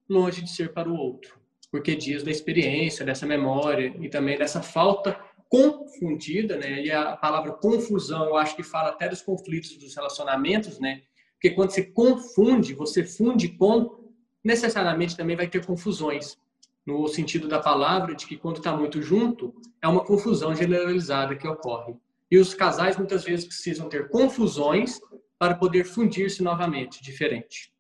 longe 0.08 0.42
de 0.42 0.50
ser 0.50 0.72
para 0.72 0.88
o 0.88 0.96
outro, 0.96 1.38
porque 1.70 1.94
diz 1.94 2.22
da 2.22 2.30
experiência, 2.30 3.04
dessa 3.04 3.26
memória 3.26 3.94
e 4.00 4.08
também 4.08 4.36
dessa 4.36 4.62
falta 4.62 5.18
confundida, 5.48 6.56
né? 6.56 6.82
E 6.82 6.90
a 6.90 7.16
palavra 7.16 7.52
confusão, 7.52 8.26
eu 8.26 8.36
acho 8.36 8.54
que 8.54 8.62
fala 8.62 8.90
até 8.90 9.08
dos 9.08 9.22
conflitos 9.22 9.76
dos 9.76 9.94
relacionamentos, 9.94 10.78
né? 10.78 11.02
Porque 11.34 11.50
quando 11.50 11.70
você 11.70 11.84
confunde, 11.84 12.74
você 12.74 13.04
funde 13.04 13.48
com, 13.48 14.10
necessariamente 14.42 15.16
também 15.16 15.36
vai 15.36 15.48
ter 15.48 15.64
confusões, 15.64 16.36
no 16.84 17.06
sentido 17.06 17.48
da 17.48 17.58
palavra, 17.60 18.14
de 18.14 18.26
que 18.26 18.36
quando 18.36 18.56
está 18.56 18.74
muito 18.74 19.02
junto, 19.02 19.54
é 19.82 19.86
uma 19.86 20.04
confusão 20.04 20.54
generalizada 20.54 21.36
que 21.36 21.46
ocorre. 21.46 21.94
E 22.30 22.38
os 22.38 22.54
casais 22.54 22.96
muitas 22.96 23.24
vezes 23.24 23.44
precisam 23.44 23.88
ter 23.88 24.08
confusões 24.08 24.98
para 25.38 25.54
poder 25.54 25.84
fundir-se 25.84 26.42
novamente, 26.42 27.02
diferente. 27.02 27.72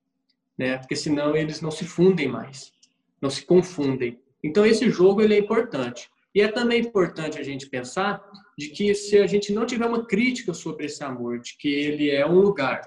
Né? 0.56 0.76
Porque 0.78 0.94
senão 0.94 1.34
eles 1.34 1.60
não 1.60 1.70
se 1.70 1.84
fundem 1.84 2.28
mais, 2.28 2.70
não 3.20 3.30
se 3.30 3.44
confundem. 3.44 4.20
Então 4.42 4.64
esse 4.64 4.88
jogo 4.90 5.22
ele 5.22 5.34
é 5.34 5.38
importante. 5.38 6.10
E 6.34 6.40
é 6.40 6.48
também 6.48 6.80
importante 6.80 7.38
a 7.38 7.42
gente 7.42 7.68
pensar 7.68 8.22
de 8.56 8.68
que 8.68 8.94
se 8.94 9.18
a 9.18 9.26
gente 9.26 9.52
não 9.52 9.64
tiver 9.64 9.86
uma 9.86 10.06
crítica 10.06 10.52
sobre 10.52 10.86
esse 10.86 11.02
amor, 11.02 11.40
de 11.40 11.56
que 11.56 11.68
ele 11.68 12.10
é 12.10 12.26
um 12.26 12.38
lugar 12.38 12.80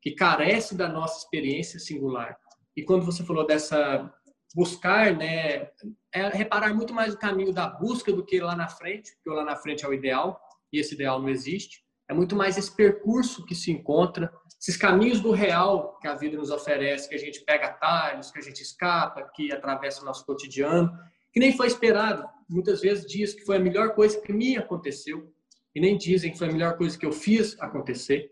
que 0.00 0.12
carece 0.12 0.74
da 0.76 0.88
nossa 0.88 1.18
experiência 1.18 1.78
singular, 1.78 2.38
E 2.76 2.82
quando 2.82 3.06
você 3.06 3.24
falou 3.24 3.46
dessa 3.46 4.12
buscar, 4.54 5.14
né, 5.14 5.68
é 6.12 6.28
reparar 6.28 6.72
muito 6.74 6.94
mais 6.94 7.14
o 7.14 7.18
caminho 7.18 7.52
da 7.52 7.68
busca 7.68 8.12
do 8.12 8.24
que 8.24 8.40
lá 8.40 8.54
na 8.54 8.68
frente, 8.68 9.12
porque 9.16 9.36
lá 9.36 9.44
na 9.44 9.56
frente 9.56 9.84
é 9.84 9.88
o 9.88 9.92
ideal 9.92 10.40
e 10.72 10.78
esse 10.78 10.94
ideal 10.94 11.20
não 11.20 11.28
existe. 11.28 11.84
É 12.08 12.14
muito 12.14 12.36
mais 12.36 12.56
esse 12.56 12.74
percurso 12.74 13.44
que 13.44 13.54
se 13.54 13.70
encontra, 13.70 14.32
esses 14.60 14.76
caminhos 14.76 15.20
do 15.20 15.32
real 15.32 15.98
que 16.00 16.08
a 16.08 16.14
vida 16.14 16.36
nos 16.36 16.50
oferece, 16.50 17.08
que 17.08 17.14
a 17.14 17.18
gente 17.18 17.40
pega 17.40 17.66
atalhos, 17.66 18.30
que 18.30 18.38
a 18.38 18.42
gente 18.42 18.62
escapa, 18.62 19.28
que 19.34 19.52
atravessa 19.52 20.02
o 20.02 20.04
nosso 20.04 20.24
cotidiano, 20.24 20.90
que 21.32 21.40
nem 21.40 21.56
foi 21.56 21.66
esperado. 21.66 22.26
Muitas 22.48 22.80
vezes 22.80 23.06
diz 23.06 23.34
que 23.34 23.44
foi 23.44 23.56
a 23.56 23.60
melhor 23.60 23.94
coisa 23.94 24.20
que 24.20 24.32
me 24.32 24.56
aconteceu 24.56 25.32
e 25.74 25.80
nem 25.80 25.96
dizem 25.96 26.32
que 26.32 26.38
foi 26.38 26.48
a 26.48 26.52
melhor 26.52 26.76
coisa 26.76 26.96
que 26.98 27.04
eu 27.04 27.12
fiz 27.12 27.56
acontecer. 27.60 28.30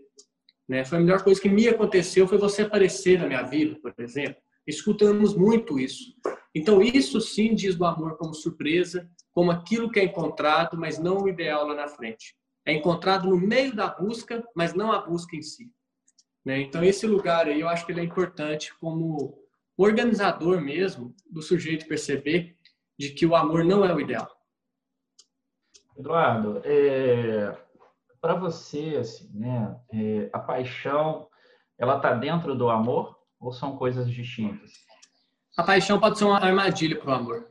Né? 0.68 0.84
Foi 0.84 0.98
a 0.98 1.00
melhor 1.00 1.22
coisa 1.22 1.40
que 1.40 1.48
me 1.48 1.68
aconteceu 1.68 2.26
foi 2.26 2.38
você 2.38 2.62
aparecer 2.62 3.18
na 3.18 3.26
minha 3.26 3.42
vida, 3.42 3.78
por 3.80 3.94
exemplo. 3.98 4.36
Escutamos 4.66 5.36
muito 5.36 5.78
isso. 5.78 6.14
Então, 6.54 6.80
isso 6.80 7.20
sim 7.20 7.54
diz 7.54 7.74
do 7.74 7.84
amor 7.84 8.16
como 8.16 8.32
surpresa, 8.32 9.10
como 9.32 9.50
aquilo 9.50 9.90
que 9.90 10.00
é 10.00 10.04
encontrado, 10.04 10.78
mas 10.78 10.98
não 10.98 11.18
o 11.18 11.28
ideal 11.28 11.66
lá 11.66 11.74
na 11.74 11.88
frente. 11.88 12.34
É 12.64 12.72
encontrado 12.72 13.28
no 13.28 13.36
meio 13.36 13.74
da 13.74 13.88
busca, 13.88 14.42
mas 14.54 14.72
não 14.72 14.90
a 14.90 15.00
busca 15.00 15.36
em 15.36 15.42
si. 15.42 15.70
Né? 16.44 16.60
Então, 16.60 16.82
esse 16.82 17.06
lugar 17.06 17.46
aí, 17.46 17.60
eu 17.60 17.68
acho 17.68 17.84
que 17.84 17.92
ele 17.92 18.00
é 18.00 18.04
importante 18.04 18.72
como 18.78 19.38
organizador 19.76 20.60
mesmo 20.60 21.14
do 21.28 21.42
sujeito 21.42 21.86
perceber 21.86 22.56
de 22.98 23.10
que 23.10 23.26
o 23.26 23.34
amor 23.34 23.64
não 23.64 23.84
é 23.84 23.92
o 23.92 24.00
ideal. 24.00 24.30
Eduardo, 25.96 26.60
é, 26.64 27.56
para 28.20 28.34
você, 28.34 28.96
assim, 29.00 29.30
né, 29.32 29.76
é, 29.92 30.30
a 30.32 30.38
paixão, 30.38 31.28
ela 31.78 31.96
está 31.96 32.12
dentro 32.14 32.54
do 32.54 32.68
amor 32.68 33.18
ou 33.38 33.52
são 33.52 33.76
coisas 33.76 34.10
distintas? 34.10 34.72
A 35.56 35.62
paixão 35.62 36.00
pode 36.00 36.18
ser 36.18 36.24
uma 36.24 36.38
armadilha 36.38 36.98
para 36.98 37.10
o 37.10 37.14
amor. 37.14 37.48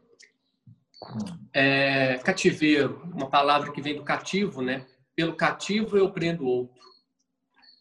Hum. 1.03 1.47
É, 1.53 2.17
cativeiro, 2.19 3.01
uma 3.13 3.29
palavra 3.29 3.71
que 3.71 3.81
vem 3.81 3.95
do 3.95 4.03
cativo, 4.03 4.61
né? 4.61 4.85
Pelo 5.15 5.35
cativo 5.35 5.97
eu 5.97 6.11
prendo 6.11 6.45
outro. 6.45 6.81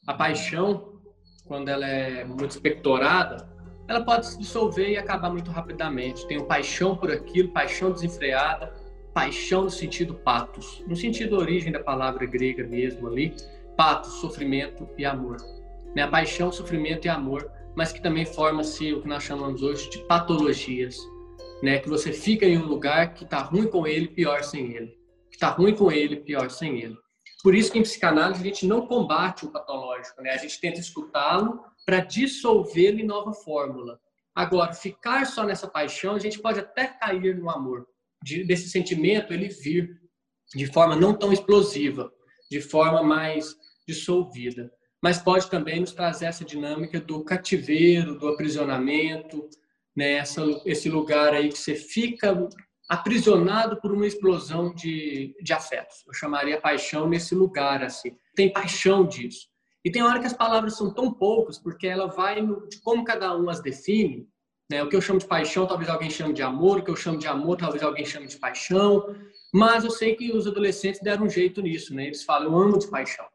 A 0.06 0.14
paixão, 0.14 1.00
quando 1.46 1.68
ela 1.68 1.86
é 1.86 2.24
muito 2.24 2.50
expectorada, 2.50 3.51
ela 3.92 4.04
pode 4.04 4.26
se 4.26 4.38
dissolver 4.38 4.90
e 4.90 4.96
acabar 4.96 5.30
muito 5.30 5.50
rapidamente. 5.50 6.26
Tenho 6.26 6.46
paixão 6.46 6.96
por 6.96 7.10
aquilo, 7.10 7.52
paixão 7.52 7.92
desenfreada, 7.92 8.74
paixão 9.12 9.64
no 9.64 9.70
sentido 9.70 10.14
patos, 10.14 10.82
no 10.86 10.96
sentido 10.96 11.36
origem 11.36 11.70
da 11.70 11.80
palavra 11.80 12.24
grega 12.24 12.66
mesmo 12.66 13.06
ali, 13.06 13.34
patos, 13.76 14.14
sofrimento 14.14 14.88
e 14.96 15.04
amor. 15.04 15.36
Né? 15.94 16.06
Paixão, 16.06 16.50
sofrimento 16.50 17.04
e 17.04 17.10
amor, 17.10 17.50
mas 17.76 17.92
que 17.92 18.02
também 18.02 18.24
forma-se 18.24 18.94
o 18.94 19.02
que 19.02 19.08
nós 19.08 19.22
chamamos 19.22 19.62
hoje 19.62 19.90
de 19.90 19.98
patologias, 20.06 20.96
né? 21.62 21.78
Que 21.78 21.88
você 21.88 22.12
fica 22.12 22.46
em 22.46 22.58
um 22.58 22.66
lugar 22.66 23.14
que 23.14 23.24
está 23.24 23.40
ruim 23.40 23.66
com 23.66 23.86
ele, 23.86 24.08
pior 24.08 24.42
sem 24.42 24.74
ele, 24.74 24.88
que 25.30 25.36
está 25.36 25.48
ruim 25.48 25.74
com 25.74 25.92
ele, 25.92 26.16
pior 26.16 26.50
sem 26.50 26.80
ele. 26.80 26.96
Por 27.42 27.54
isso 27.54 27.72
que 27.72 27.78
em 27.78 27.82
psicanálise 27.82 28.40
a 28.40 28.44
gente 28.44 28.66
não 28.66 28.86
combate 28.86 29.44
o 29.44 29.50
patológico, 29.50 30.22
né? 30.22 30.30
A 30.30 30.38
gente 30.38 30.60
tenta 30.60 30.80
escutá-lo 30.80 31.60
para 31.84 32.00
dissolvê-lo 32.00 33.00
em 33.00 33.06
nova 33.06 33.32
fórmula. 33.32 33.98
Agora, 34.34 34.72
ficar 34.72 35.26
só 35.26 35.44
nessa 35.44 35.68
paixão, 35.68 36.14
a 36.14 36.18
gente 36.18 36.38
pode 36.38 36.58
até 36.58 36.86
cair 36.86 37.36
no 37.36 37.50
amor, 37.50 37.86
de, 38.22 38.44
desse 38.44 38.68
sentimento 38.68 39.32
ele 39.32 39.48
vir 39.48 40.00
de 40.54 40.66
forma 40.66 40.96
não 40.96 41.14
tão 41.14 41.32
explosiva, 41.32 42.12
de 42.50 42.60
forma 42.60 43.02
mais 43.02 43.54
dissolvida. 43.86 44.70
Mas 45.02 45.18
pode 45.18 45.50
também 45.50 45.80
nos 45.80 45.92
trazer 45.92 46.26
essa 46.26 46.44
dinâmica 46.44 47.00
do 47.00 47.24
cativeiro, 47.24 48.18
do 48.18 48.28
aprisionamento, 48.28 49.48
né? 49.96 50.12
essa, 50.12 50.42
esse 50.64 50.88
lugar 50.88 51.34
aí 51.34 51.48
que 51.48 51.58
você 51.58 51.74
fica 51.74 52.48
aprisionado 52.88 53.80
por 53.80 53.92
uma 53.92 54.06
explosão 54.06 54.72
de, 54.74 55.34
de 55.42 55.52
afetos. 55.52 56.04
Eu 56.06 56.14
chamaria 56.14 56.60
paixão 56.60 57.08
nesse 57.08 57.34
lugar, 57.34 57.82
assim. 57.82 58.16
Tem 58.34 58.52
paixão 58.52 59.06
disso. 59.06 59.48
E 59.84 59.90
tem 59.90 60.02
hora 60.02 60.20
que 60.20 60.26
as 60.26 60.32
palavras 60.32 60.76
são 60.76 60.92
tão 60.92 61.12
poucas, 61.12 61.58
porque 61.58 61.86
ela 61.86 62.06
vai 62.06 62.40
no, 62.40 62.68
de 62.68 62.80
como 62.80 63.04
cada 63.04 63.36
um 63.36 63.48
as 63.50 63.60
define. 63.60 64.28
Né? 64.70 64.82
O 64.82 64.88
que 64.88 64.94
eu 64.94 65.00
chamo 65.00 65.18
de 65.18 65.26
paixão, 65.26 65.66
talvez 65.66 65.90
alguém 65.90 66.08
chame 66.08 66.32
de 66.32 66.42
amor. 66.42 66.78
O 66.78 66.84
que 66.84 66.90
eu 66.90 66.96
chamo 66.96 67.18
de 67.18 67.26
amor, 67.26 67.56
talvez 67.56 67.82
alguém 67.82 68.04
chame 68.04 68.26
de 68.26 68.36
paixão. 68.36 69.14
Mas 69.52 69.84
eu 69.84 69.90
sei 69.90 70.14
que 70.14 70.32
os 70.32 70.46
adolescentes 70.46 71.00
deram 71.00 71.26
um 71.26 71.30
jeito 71.30 71.60
nisso. 71.60 71.94
Né? 71.94 72.06
Eles 72.06 72.22
falam, 72.22 72.52
eu 72.52 72.58
amo 72.58 72.78
de 72.78 72.88
paixão. 72.88 73.26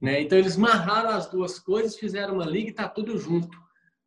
Né? 0.00 0.20
Então, 0.20 0.36
eles 0.36 0.56
marraram 0.56 1.10
as 1.10 1.30
duas 1.30 1.58
coisas, 1.58 1.96
fizeram 1.96 2.34
uma 2.34 2.44
liga 2.44 2.68
e 2.68 2.70
está 2.70 2.88
tudo 2.88 3.16
junto. 3.16 3.56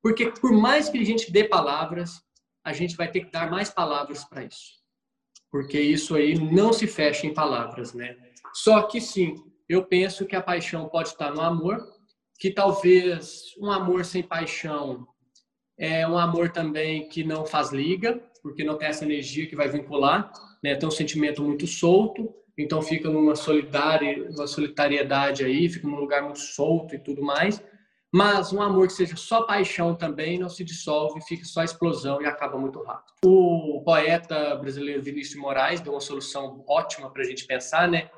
Porque 0.02 0.32
por 0.32 0.52
mais 0.52 0.90
que 0.90 0.98
a 0.98 1.04
gente 1.04 1.32
dê 1.32 1.44
palavras, 1.46 2.22
a 2.64 2.74
gente 2.74 2.96
vai 2.96 3.10
ter 3.10 3.22
que 3.22 3.32
dar 3.32 3.50
mais 3.50 3.70
palavras 3.70 4.24
para 4.26 4.44
isso. 4.44 4.78
Porque 5.50 5.80
isso 5.80 6.16
aí 6.16 6.38
não 6.38 6.74
se 6.74 6.86
fecha 6.86 7.26
em 7.26 7.34
palavras, 7.34 7.94
né? 7.94 8.16
Só 8.54 8.84
que 8.84 9.00
sim, 9.00 9.36
eu 9.70 9.84
penso 9.84 10.26
que 10.26 10.36
a 10.36 10.42
paixão 10.42 10.88
pode 10.88 11.10
estar 11.10 11.34
no 11.34 11.42
amor, 11.42 11.84
que 12.40 12.52
talvez 12.52 13.54
um 13.60 13.72
amor 13.72 14.06
sem 14.06 14.24
paixão 14.24 15.08
é 15.78 16.08
um 16.08 16.18
amor 16.18 16.50
também 16.50 17.08
que 17.08 17.24
não 17.24 17.46
faz 17.46 17.72
liga, 17.72 18.22
porque 18.42 18.64
não 18.64 18.78
tem 18.78 18.88
essa 18.88 19.06
energia 19.06 19.48
que 19.48 19.56
vai 19.56 19.68
vincular, 19.68 20.32
né? 20.64 20.76
Tem 20.76 20.88
um 20.88 20.92
sentimento 20.92 21.44
muito 21.44 21.68
solto, 21.68 22.34
então 22.58 22.82
fica 22.82 23.10
numa 23.10 23.36
solidária, 23.36 24.28
uma 24.32 24.48
solitariedade 24.48 25.44
aí, 25.44 25.70
fica 25.70 25.88
num 25.88 26.00
lugar 26.00 26.24
muito 26.24 26.40
solto 26.40 26.96
e 26.96 27.00
tudo 27.00 27.22
mais. 27.22 27.64
Mas 28.12 28.54
um 28.54 28.62
amor 28.62 28.88
que 28.88 28.94
seja 28.94 29.16
só 29.16 29.44
paixão 29.44 29.94
também 29.94 30.40
não 30.40 30.50
se 30.50 30.64
dissolve, 30.64 31.22
fica 31.22 31.46
só 31.46 31.62
explosão 31.62 32.22
e 32.22 32.26
acaba 32.26 32.58
muito 32.58 32.82
rápido. 32.82 33.14
O 33.26 33.84
poeta 33.84 34.56
brasileiro 34.56 35.04
Vinícius 35.04 35.36
de 35.36 35.42
Moraes 35.42 35.82
deu 35.82 35.94
uma 35.94 36.00
solução 36.00 36.64
ótima 36.68 37.12
para 37.12 37.22
a 37.22 37.26
gente 37.26 37.46
pensar, 37.46 37.88
né? 37.88 38.10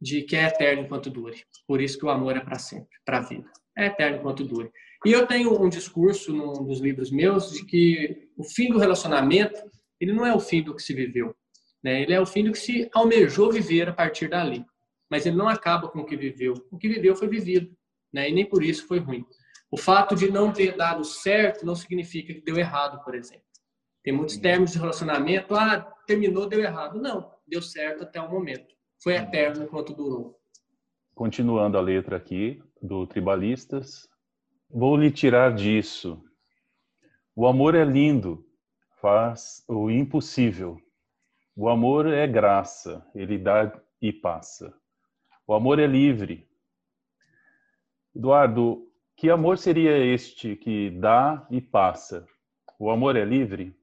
De 0.00 0.22
que 0.22 0.36
é 0.36 0.44
eterno 0.44 0.82
enquanto 0.82 1.10
dure. 1.10 1.44
Por 1.66 1.80
isso 1.80 1.98
que 1.98 2.06
o 2.06 2.10
amor 2.10 2.36
é 2.36 2.40
para 2.40 2.58
sempre, 2.58 2.96
para 3.04 3.18
a 3.18 3.22
vida. 3.22 3.50
É 3.76 3.86
eterno 3.86 4.18
enquanto 4.18 4.44
dure. 4.44 4.70
E 5.04 5.12
eu 5.12 5.26
tenho 5.26 5.60
um 5.60 5.68
discurso 5.68 6.32
num 6.32 6.64
dos 6.64 6.80
livros 6.80 7.10
meus 7.10 7.52
de 7.52 7.64
que 7.64 8.28
o 8.36 8.44
fim 8.44 8.70
do 8.70 8.78
relacionamento, 8.78 9.58
ele 10.00 10.12
não 10.12 10.26
é 10.26 10.34
o 10.34 10.40
fim 10.40 10.62
do 10.62 10.74
que 10.74 10.82
se 10.82 10.92
viveu, 10.92 11.34
né? 11.82 12.02
Ele 12.02 12.12
é 12.12 12.20
o 12.20 12.26
fim 12.26 12.44
do 12.44 12.52
que 12.52 12.58
se 12.58 12.88
almejou 12.92 13.52
viver 13.52 13.88
a 13.88 13.92
partir 13.92 14.28
dali. 14.28 14.64
Mas 15.10 15.24
ele 15.24 15.36
não 15.36 15.48
acaba 15.48 15.88
com 15.88 16.00
o 16.00 16.04
que 16.04 16.16
viveu. 16.16 16.54
O 16.70 16.76
que 16.76 16.88
viveu 16.88 17.14
foi 17.14 17.28
vivido, 17.28 17.70
né? 18.12 18.28
E 18.28 18.32
nem 18.32 18.44
por 18.44 18.62
isso 18.62 18.86
foi 18.86 18.98
ruim. 18.98 19.24
O 19.70 19.76
fato 19.76 20.14
de 20.14 20.30
não 20.30 20.52
ter 20.52 20.76
dado 20.76 21.04
certo 21.04 21.64
não 21.64 21.74
significa 21.74 22.34
que 22.34 22.40
deu 22.40 22.56
errado, 22.56 23.02
por 23.04 23.14
exemplo. 23.14 23.44
Tem 24.02 24.12
muitos 24.12 24.36
termos 24.38 24.72
de 24.72 24.78
relacionamento, 24.78 25.54
ah, 25.54 25.80
terminou, 26.06 26.48
deu 26.48 26.60
errado. 26.60 27.00
Não, 27.00 27.30
deu 27.46 27.62
certo 27.62 28.02
até 28.02 28.20
o 28.20 28.30
momento 28.30 28.77
foi 29.02 29.14
eterno 29.14 29.64
enquanto 29.64 29.94
durou. 29.94 30.38
Continuando 31.14 31.78
a 31.78 31.80
letra 31.80 32.16
aqui 32.16 32.62
do 32.80 33.06
Tribalistas, 33.06 34.08
vou 34.70 34.96
lhe 34.96 35.10
tirar 35.10 35.54
disso. 35.54 36.22
O 37.34 37.46
amor 37.46 37.74
é 37.74 37.84
lindo, 37.84 38.44
faz 39.00 39.64
o 39.68 39.90
impossível. 39.90 40.80
O 41.56 41.68
amor 41.68 42.06
é 42.06 42.26
graça, 42.26 43.04
ele 43.14 43.38
dá 43.38 43.72
e 44.00 44.12
passa. 44.12 44.72
O 45.46 45.54
amor 45.54 45.78
é 45.78 45.86
livre. 45.86 46.48
Eduardo, 48.14 48.88
que 49.16 49.30
amor 49.30 49.58
seria 49.58 49.96
este 49.96 50.54
que 50.54 50.90
dá 50.90 51.46
e 51.50 51.60
passa? 51.60 52.26
O 52.78 52.90
amor 52.90 53.16
é 53.16 53.24
livre? 53.24 53.76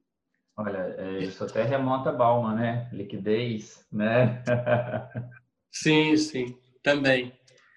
Olha, 0.56 0.94
é, 0.98 1.18
isso 1.18 1.44
até 1.44 1.62
remonta 1.62 2.08
a 2.08 2.12
Bauman, 2.12 2.54
né? 2.54 2.88
Liquidez, 2.92 3.86
né? 3.92 4.42
sim, 5.70 6.16
sim, 6.16 6.58
também. 6.82 7.32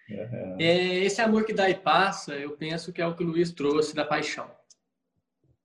Uhum. 0.09 0.57
esse 0.59 1.21
amor 1.21 1.45
que 1.45 1.53
dá 1.53 1.69
e 1.69 1.75
passa, 1.75 2.33
eu 2.33 2.57
penso 2.57 2.91
que 2.91 2.99
é 2.99 3.05
o 3.05 3.15
que 3.15 3.23
o 3.23 3.27
Luiz 3.27 3.51
trouxe 3.51 3.93
da 3.93 4.03
paixão. 4.03 4.49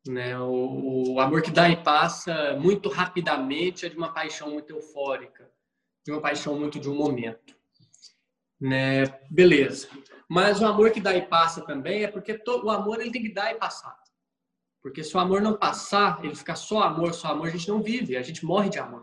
Né? 0.06 0.38
O, 0.38 1.14
o 1.14 1.20
amor 1.20 1.40
que 1.40 1.50
dá 1.50 1.70
e 1.70 1.82
passa 1.82 2.54
muito 2.60 2.90
rapidamente 2.90 3.86
é 3.86 3.88
de 3.88 3.96
uma 3.96 4.12
paixão 4.12 4.50
muito 4.50 4.70
eufórica, 4.70 5.50
de 6.04 6.12
uma 6.12 6.20
paixão 6.20 6.58
muito 6.58 6.78
de 6.78 6.90
um 6.90 6.94
momento. 6.94 7.56
Né? 8.60 9.06
Beleza. 9.30 9.88
Mas 10.28 10.60
o 10.60 10.66
amor 10.66 10.90
que 10.90 11.00
dá 11.00 11.14
e 11.16 11.22
passa 11.22 11.64
também 11.64 12.04
é 12.04 12.08
porque 12.08 12.38
o 12.46 12.70
amor 12.70 13.00
ele 13.00 13.10
tem 13.10 13.22
que 13.22 13.32
dar 13.32 13.50
e 13.50 13.54
passar. 13.54 14.03
Porque 14.84 15.02
se 15.02 15.16
o 15.16 15.18
amor 15.18 15.40
não 15.40 15.56
passar, 15.56 16.22
ele 16.22 16.34
ficar 16.34 16.56
só 16.56 16.82
amor, 16.82 17.14
só 17.14 17.28
amor, 17.28 17.48
a 17.48 17.50
gente 17.50 17.66
não 17.70 17.80
vive, 17.80 18.18
a 18.18 18.22
gente 18.22 18.44
morre 18.44 18.68
de 18.68 18.78
amor. 18.78 19.02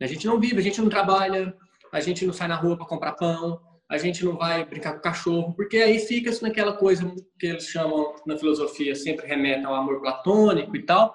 A 0.00 0.06
gente 0.06 0.26
não 0.26 0.40
vive, 0.40 0.58
a 0.58 0.62
gente 0.62 0.80
não 0.80 0.88
trabalha, 0.88 1.54
a 1.92 2.00
gente 2.00 2.24
não 2.24 2.32
sai 2.32 2.48
na 2.48 2.56
rua 2.56 2.78
para 2.78 2.86
comprar 2.86 3.12
pão, 3.12 3.60
a 3.90 3.98
gente 3.98 4.24
não 4.24 4.38
vai 4.38 4.64
brincar 4.64 4.92
com 4.92 4.98
o 4.98 5.02
cachorro, 5.02 5.54
porque 5.54 5.76
aí 5.76 5.98
fica-se 5.98 6.42
naquela 6.42 6.78
coisa 6.78 7.14
que 7.38 7.46
eles 7.46 7.68
chamam 7.68 8.14
na 8.26 8.38
filosofia, 8.38 8.94
sempre 8.94 9.26
remete 9.26 9.66
ao 9.66 9.74
amor 9.74 10.00
platônico 10.00 10.74
e 10.74 10.82
tal, 10.86 11.14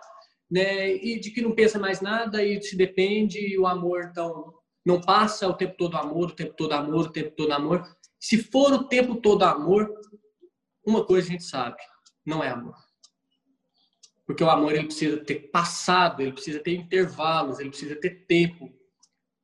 né? 0.50 0.94
E 0.94 1.20
de 1.20 1.32
que 1.32 1.42
não 1.42 1.56
pensa 1.56 1.80
mais 1.80 2.02
nada 2.02 2.44
e 2.44 2.62
se 2.62 2.78
depende 2.78 3.40
e 3.40 3.58
o 3.58 3.66
amor 3.66 4.10
então 4.12 4.54
não 4.86 5.02
passa 5.02 5.48
o 5.48 5.56
tempo 5.56 5.76
todo 5.76 5.98
amor, 5.98 6.30
o 6.30 6.36
tempo 6.36 6.54
todo 6.56 6.74
amor, 6.74 7.08
o 7.08 7.12
tempo 7.12 7.32
todo 7.36 7.52
amor. 7.52 7.84
Se 8.20 8.38
for 8.44 8.74
o 8.74 8.84
tempo 8.84 9.16
todo 9.16 9.42
amor, 9.42 9.92
uma 10.86 11.04
coisa 11.04 11.30
a 11.30 11.32
gente 11.32 11.46
sabe, 11.46 11.78
não 12.24 12.44
é 12.44 12.50
amor. 12.50 12.76
Porque 14.26 14.44
o 14.44 14.50
amor 14.50 14.74
ele 14.74 14.86
precisa 14.86 15.18
ter 15.18 15.50
passado, 15.52 16.22
ele 16.22 16.34
precisa 16.34 16.60
ter 16.60 16.74
intervalos, 16.74 17.60
ele 17.60 17.70
precisa 17.70 17.96
ter 17.96 18.26
tempo 18.26 18.72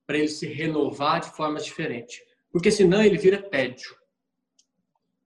para 0.05 0.17
ele 0.17 0.27
se 0.27 0.47
renovar 0.47 1.21
de 1.21 1.31
formas 1.31 1.65
diferentes. 1.65 2.19
Porque 2.51 2.71
senão 2.71 3.03
ele 3.03 3.17
vira 3.17 3.41
tédio. 3.41 3.95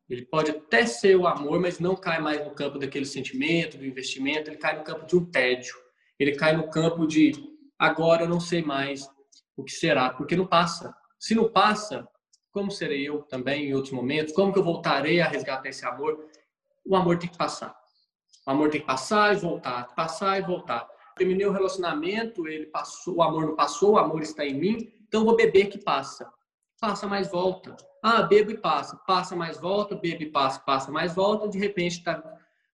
Ele 0.10 0.26
pode 0.26 0.52
até 0.52 0.86
ser 0.86 1.16
o 1.16 1.26
amor, 1.26 1.60
mas 1.60 1.80
não 1.80 1.96
cai 1.96 2.20
mais 2.20 2.44
no 2.44 2.54
campo 2.54 2.78
daquele 2.78 3.06
sentimento, 3.06 3.78
do 3.78 3.86
investimento, 3.86 4.50
ele 4.50 4.58
cai 4.58 4.78
no 4.78 4.84
campo 4.84 5.06
de 5.06 5.16
um 5.16 5.24
tédio. 5.24 5.74
Ele 6.20 6.36
cai 6.36 6.56
no 6.56 6.70
campo 6.70 7.08
de 7.08 7.32
agora 7.80 8.24
eu 8.24 8.30
não 8.30 8.40
sei 8.40 8.62
mais 8.62 9.08
o 9.56 9.64
que 9.64 9.72
será, 9.72 10.10
porque 10.10 10.36
não 10.36 10.46
passa. 10.46 10.94
Se 11.18 11.34
não 11.34 11.50
passa, 11.50 12.08
como 12.52 12.70
serei 12.70 13.08
eu 13.08 13.22
também 13.24 13.70
em 13.70 13.74
outros 13.74 13.94
momentos? 13.94 14.34
Como 14.34 14.52
que 14.52 14.60
eu 14.60 14.64
voltarei 14.64 15.22
a 15.22 15.28
resgatar 15.28 15.70
esse 15.70 15.86
amor? 15.86 16.28
O 16.86 16.96
amor 16.96 17.18
tem 17.18 17.30
que 17.30 17.38
passar. 17.38 17.74
O 18.48 18.52
amor 18.52 18.70
tem 18.70 18.82
que 18.82 18.88
passar 18.88 19.34
e 19.34 19.40
voltar, 19.40 19.94
passar 19.96 20.40
e 20.40 20.42
voltar. 20.42 20.88
Terminei 21.16 21.46
o 21.46 21.52
relacionamento, 21.52 22.48
ele 22.48 22.66
passou, 22.68 23.16
o 23.18 23.22
amor 23.22 23.46
não 23.46 23.56
passou, 23.56 23.94
o 23.94 23.98
amor 23.98 24.22
está 24.22 24.46
em 24.46 24.54
mim, 24.54 24.92
então 25.08 25.26
vou 25.26 25.36
beber 25.36 25.68
que 25.68 25.78
passa. 25.78 26.30
Passa 26.80 27.08
mais 27.08 27.30
volta. 27.30 27.76
Ah, 28.04 28.24
bebo 28.24 28.52
e 28.52 28.58
passa. 28.58 28.98
Passa 29.06 29.36
mais 29.36 29.60
volta, 29.60 29.96
bebe 29.96 30.26
e 30.26 30.32
passa, 30.32 30.60
passa 30.62 30.92
mais 30.92 31.14
volta. 31.14 31.48
De 31.48 31.60
repente 31.60 32.00
está 32.00 32.24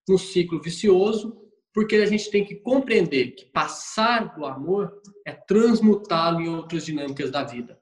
num 0.08 0.16
ciclo 0.16 0.62
vicioso, 0.62 1.36
porque 1.74 1.96
a 1.96 2.06
gente 2.06 2.30
tem 2.30 2.44
que 2.44 2.54
compreender 2.56 3.32
que 3.32 3.44
passar 3.46 4.34
do 4.34 4.46
amor 4.46 5.02
é 5.26 5.32
transmutá-lo 5.32 6.40
em 6.40 6.48
outras 6.48 6.86
dinâmicas 6.86 7.30
da 7.30 7.44
vida 7.44 7.78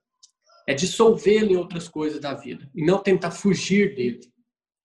é 0.66 0.74
dissolvê-lo 0.74 1.52
em 1.52 1.56
outras 1.56 1.88
coisas 1.88 2.20
da 2.20 2.34
vida 2.34 2.68
e 2.74 2.84
não 2.84 2.98
tentar 2.98 3.30
fugir 3.30 3.94
dele. 3.94 4.20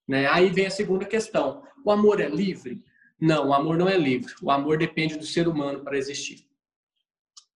Né? 0.07 0.27
Aí 0.27 0.49
vem 0.49 0.67
a 0.67 0.71
segunda 0.71 1.05
questão: 1.05 1.63
o 1.83 1.91
amor 1.91 2.21
é 2.21 2.29
livre? 2.29 2.83
Não, 3.21 3.49
o 3.49 3.53
amor 3.53 3.77
não 3.77 3.87
é 3.87 3.95
livre. 3.95 4.33
O 4.41 4.49
amor 4.49 4.79
depende 4.79 5.15
do 5.15 5.25
ser 5.25 5.47
humano 5.47 5.81
para 5.81 5.97
existir. 5.97 6.43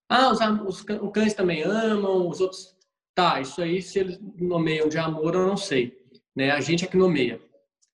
Ah, 0.07 0.31
os, 0.31 0.39
os, 0.67 0.81
cães 1.11 1.33
também 1.33 1.63
amam, 1.63 2.29
os 2.29 2.39
outros. 2.39 2.75
Tá, 3.15 3.41
isso 3.41 3.61
aí, 3.61 3.81
se 3.81 3.97
eles 3.97 4.19
nomeiam 4.39 4.87
de 4.87 4.99
amor, 4.99 5.33
eu 5.33 5.47
não 5.47 5.57
sei. 5.57 5.97
Né? 6.35 6.51
A 6.51 6.61
gente 6.61 6.85
é 6.85 6.87
que 6.87 6.95
nomeia. 6.95 7.41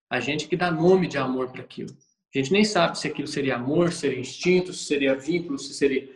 A 0.10 0.20
gente 0.20 0.46
é 0.46 0.48
que 0.50 0.58
dá 0.58 0.70
nome 0.70 1.08
de 1.08 1.18
amor 1.18 1.50
para 1.50 1.62
aquilo. 1.62 1.96
A 2.34 2.38
gente 2.38 2.52
nem 2.52 2.66
sabe 2.66 2.98
se 2.98 3.08
aquilo 3.08 3.28
seria 3.28 3.56
amor, 3.56 3.94
se 3.94 4.00
seria 4.00 4.20
instinto, 4.20 4.74
se 4.74 4.84
seria 4.84 5.16
vínculo, 5.16 5.58
se 5.58 5.74
seria. 5.74 6.10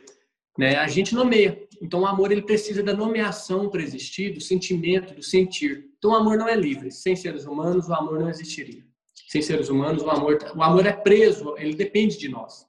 Né? 0.57 0.75
A 0.75 0.87
gente 0.87 1.15
nomeia. 1.15 1.65
Então, 1.81 2.01
o 2.01 2.05
amor 2.05 2.31
ele 2.31 2.41
precisa 2.41 2.83
da 2.83 2.93
nomeação 2.93 3.69
para 3.69 3.81
existir, 3.81 4.33
do 4.33 4.41
sentimento, 4.41 5.13
do 5.13 5.23
sentir. 5.23 5.89
Então, 5.97 6.11
o 6.11 6.15
amor 6.15 6.37
não 6.37 6.49
é 6.49 6.55
livre. 6.55 6.91
Sem 6.91 7.15
seres 7.15 7.45
humanos, 7.45 7.87
o 7.87 7.93
amor 7.93 8.19
não 8.19 8.29
existiria. 8.29 8.84
Sem 9.27 9.41
seres 9.41 9.69
humanos, 9.69 10.03
o 10.03 10.09
amor, 10.09 10.38
o 10.55 10.61
amor 10.61 10.85
é 10.85 10.93
preso, 10.93 11.55
ele 11.57 11.73
depende 11.73 12.17
de 12.17 12.29
nós. 12.29 12.65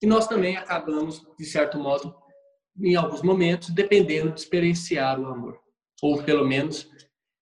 E 0.00 0.06
nós 0.06 0.26
também 0.26 0.56
acabamos, 0.56 1.26
de 1.38 1.44
certo 1.44 1.78
modo, 1.78 2.14
em 2.80 2.94
alguns 2.94 3.22
momentos, 3.22 3.70
dependendo 3.70 4.32
de 4.32 4.40
experienciar 4.40 5.20
o 5.20 5.26
amor. 5.26 5.58
Ou, 6.02 6.22
pelo 6.22 6.46
menos, 6.46 6.88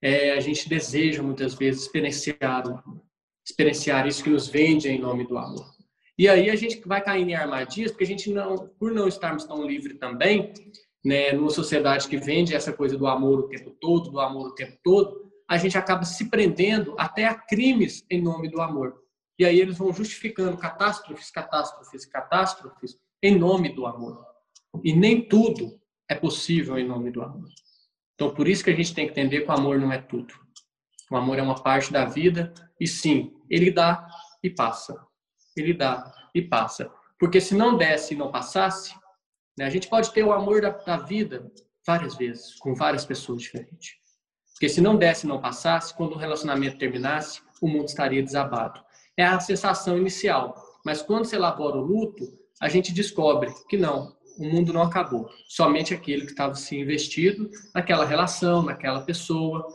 é, 0.03 0.33
a 0.33 0.41
gente 0.41 0.69
deseja, 0.69 1.23
muitas 1.23 1.55
vezes, 1.55 1.83
experienciar 1.83 2.67
o 2.67 2.79
amor. 2.79 3.03
Experienciar 3.47 4.07
isso 4.07 4.25
que 4.25 4.31
nos 4.31 4.49
vende 4.49 4.89
em 4.89 4.99
nome 4.99 5.27
do 5.27 5.37
amor. 5.37 5.77
E 6.19 6.29
aí 6.29 6.49
a 6.49 6.57
gente 6.57 6.81
vai 6.87 7.03
cair 7.03 7.29
em 7.29 7.35
armadilhas, 7.35 7.93
porque 7.93 8.05
a 8.05 8.07
gente 8.07 8.31
não, 8.31 8.69
por 8.79 8.91
não 8.91 9.07
estarmos 9.07 9.45
tão 9.45 9.67
livre 9.67 9.95
também, 9.95 10.53
né, 11.05 11.33
numa 11.33 11.51
sociedade 11.51 12.09
que 12.09 12.17
vende 12.17 12.55
essa 12.55 12.73
coisa 12.73 12.97
do 12.97 13.07
amor 13.07 13.41
o 13.41 13.49
tempo 13.49 13.71
todo, 13.79 14.11
do 14.11 14.19
amor 14.19 14.49
o 14.49 14.55
tempo 14.55 14.79
todo, 14.83 15.26
a 15.49 15.57
gente 15.57 15.79
acaba 15.79 16.05
se 16.05 16.29
prendendo 16.29 16.95
até 16.99 17.27
a 17.27 17.35
crimes 17.35 18.05
em 18.11 18.21
nome 18.23 18.51
do 18.51 18.61
amor. 18.61 18.97
E 19.39 19.45
aí 19.45 19.61
eles 19.61 19.77
vão 19.77 19.93
justificando 19.93 20.57
catástrofes, 20.57 21.31
catástrofes, 21.31 22.07
catástrofes 22.07 22.99
em 23.23 23.39
nome 23.39 23.75
do 23.75 23.87
amor. 23.87 24.25
E 24.83 24.93
nem 24.95 25.29
tudo 25.29 25.81
é 26.09 26.15
possível 26.15 26.79
em 26.79 26.87
nome 26.87 27.11
do 27.11 27.23
amor. 27.23 27.49
Então, 28.15 28.35
por 28.35 28.49
isso 28.49 28.65
que 28.65 28.71
a 28.71 28.77
gente 28.77 28.95
tem 28.95 29.07
que 29.07 29.13
entender 29.13 29.43
que 29.43 29.51
o 29.51 29.55
amor 29.55 29.79
não 29.79 29.93
é 29.93 29.99
tudo. 29.99 30.35
O 31.11 31.17
amor 31.17 31.39
é 31.39 31.43
uma 31.43 31.63
parte 31.63 31.93
da 31.93 32.05
vida 32.05 32.53
e 32.81 32.87
sim, 32.87 33.35
ele 33.49 33.71
dá 33.71 34.09
e 34.43 34.51
passa 34.51 35.07
ele 35.57 35.73
dá 35.73 36.13
e 36.35 36.43
passa. 36.43 36.93
Porque 37.19 37.41
se 37.41 37.55
não 37.55 37.77
desse 37.77 38.15
e 38.15 38.17
não 38.17 38.31
passasse, 38.31 38.95
né, 39.59 39.65
a 39.65 39.71
gente 39.71 39.89
pode 39.89 40.13
ter 40.13 40.23
o 40.23 40.33
amor 40.33 40.61
da, 40.61 40.71
da 40.71 40.99
vida 40.99 41.51
várias 41.87 42.15
vezes, 42.17 42.55
com 42.57 42.75
várias 42.75 43.05
pessoas 43.07 43.41
diferentes. 43.43 43.95
Porque 44.57 44.71
se 44.71 44.81
não 44.81 44.97
desse 44.97 45.27
e 45.27 45.29
não 45.29 45.39
passasse, 45.39 45.95
quando 45.95 46.13
o 46.13 46.19
relacionamento 46.19 46.79
terminasse, 46.79 47.43
o 47.61 47.69
mundo 47.69 47.89
estaria 47.89 48.23
desabado. 48.23 48.81
É 49.15 49.23
a 49.23 49.39
sensação 49.39 49.99
inicial. 49.99 50.55
Mas 50.83 51.03
quando 51.03 51.27
se 51.27 51.37
elabora 51.37 51.77
o 51.77 51.83
luto, 51.83 52.25
a 52.59 52.67
gente 52.67 52.91
descobre 52.91 53.53
que 53.69 53.77
não, 53.77 54.17
o 54.39 54.45
mundo 54.45 54.73
não 54.73 54.81
acabou. 54.81 55.29
Somente 55.47 55.93
aquele 55.93 56.23
que 56.25 56.31
estava 56.31 56.55
se 56.55 56.75
investido 56.75 57.51
naquela 57.75 58.07
relação, 58.07 58.63
naquela 58.63 59.03
pessoa, 59.03 59.67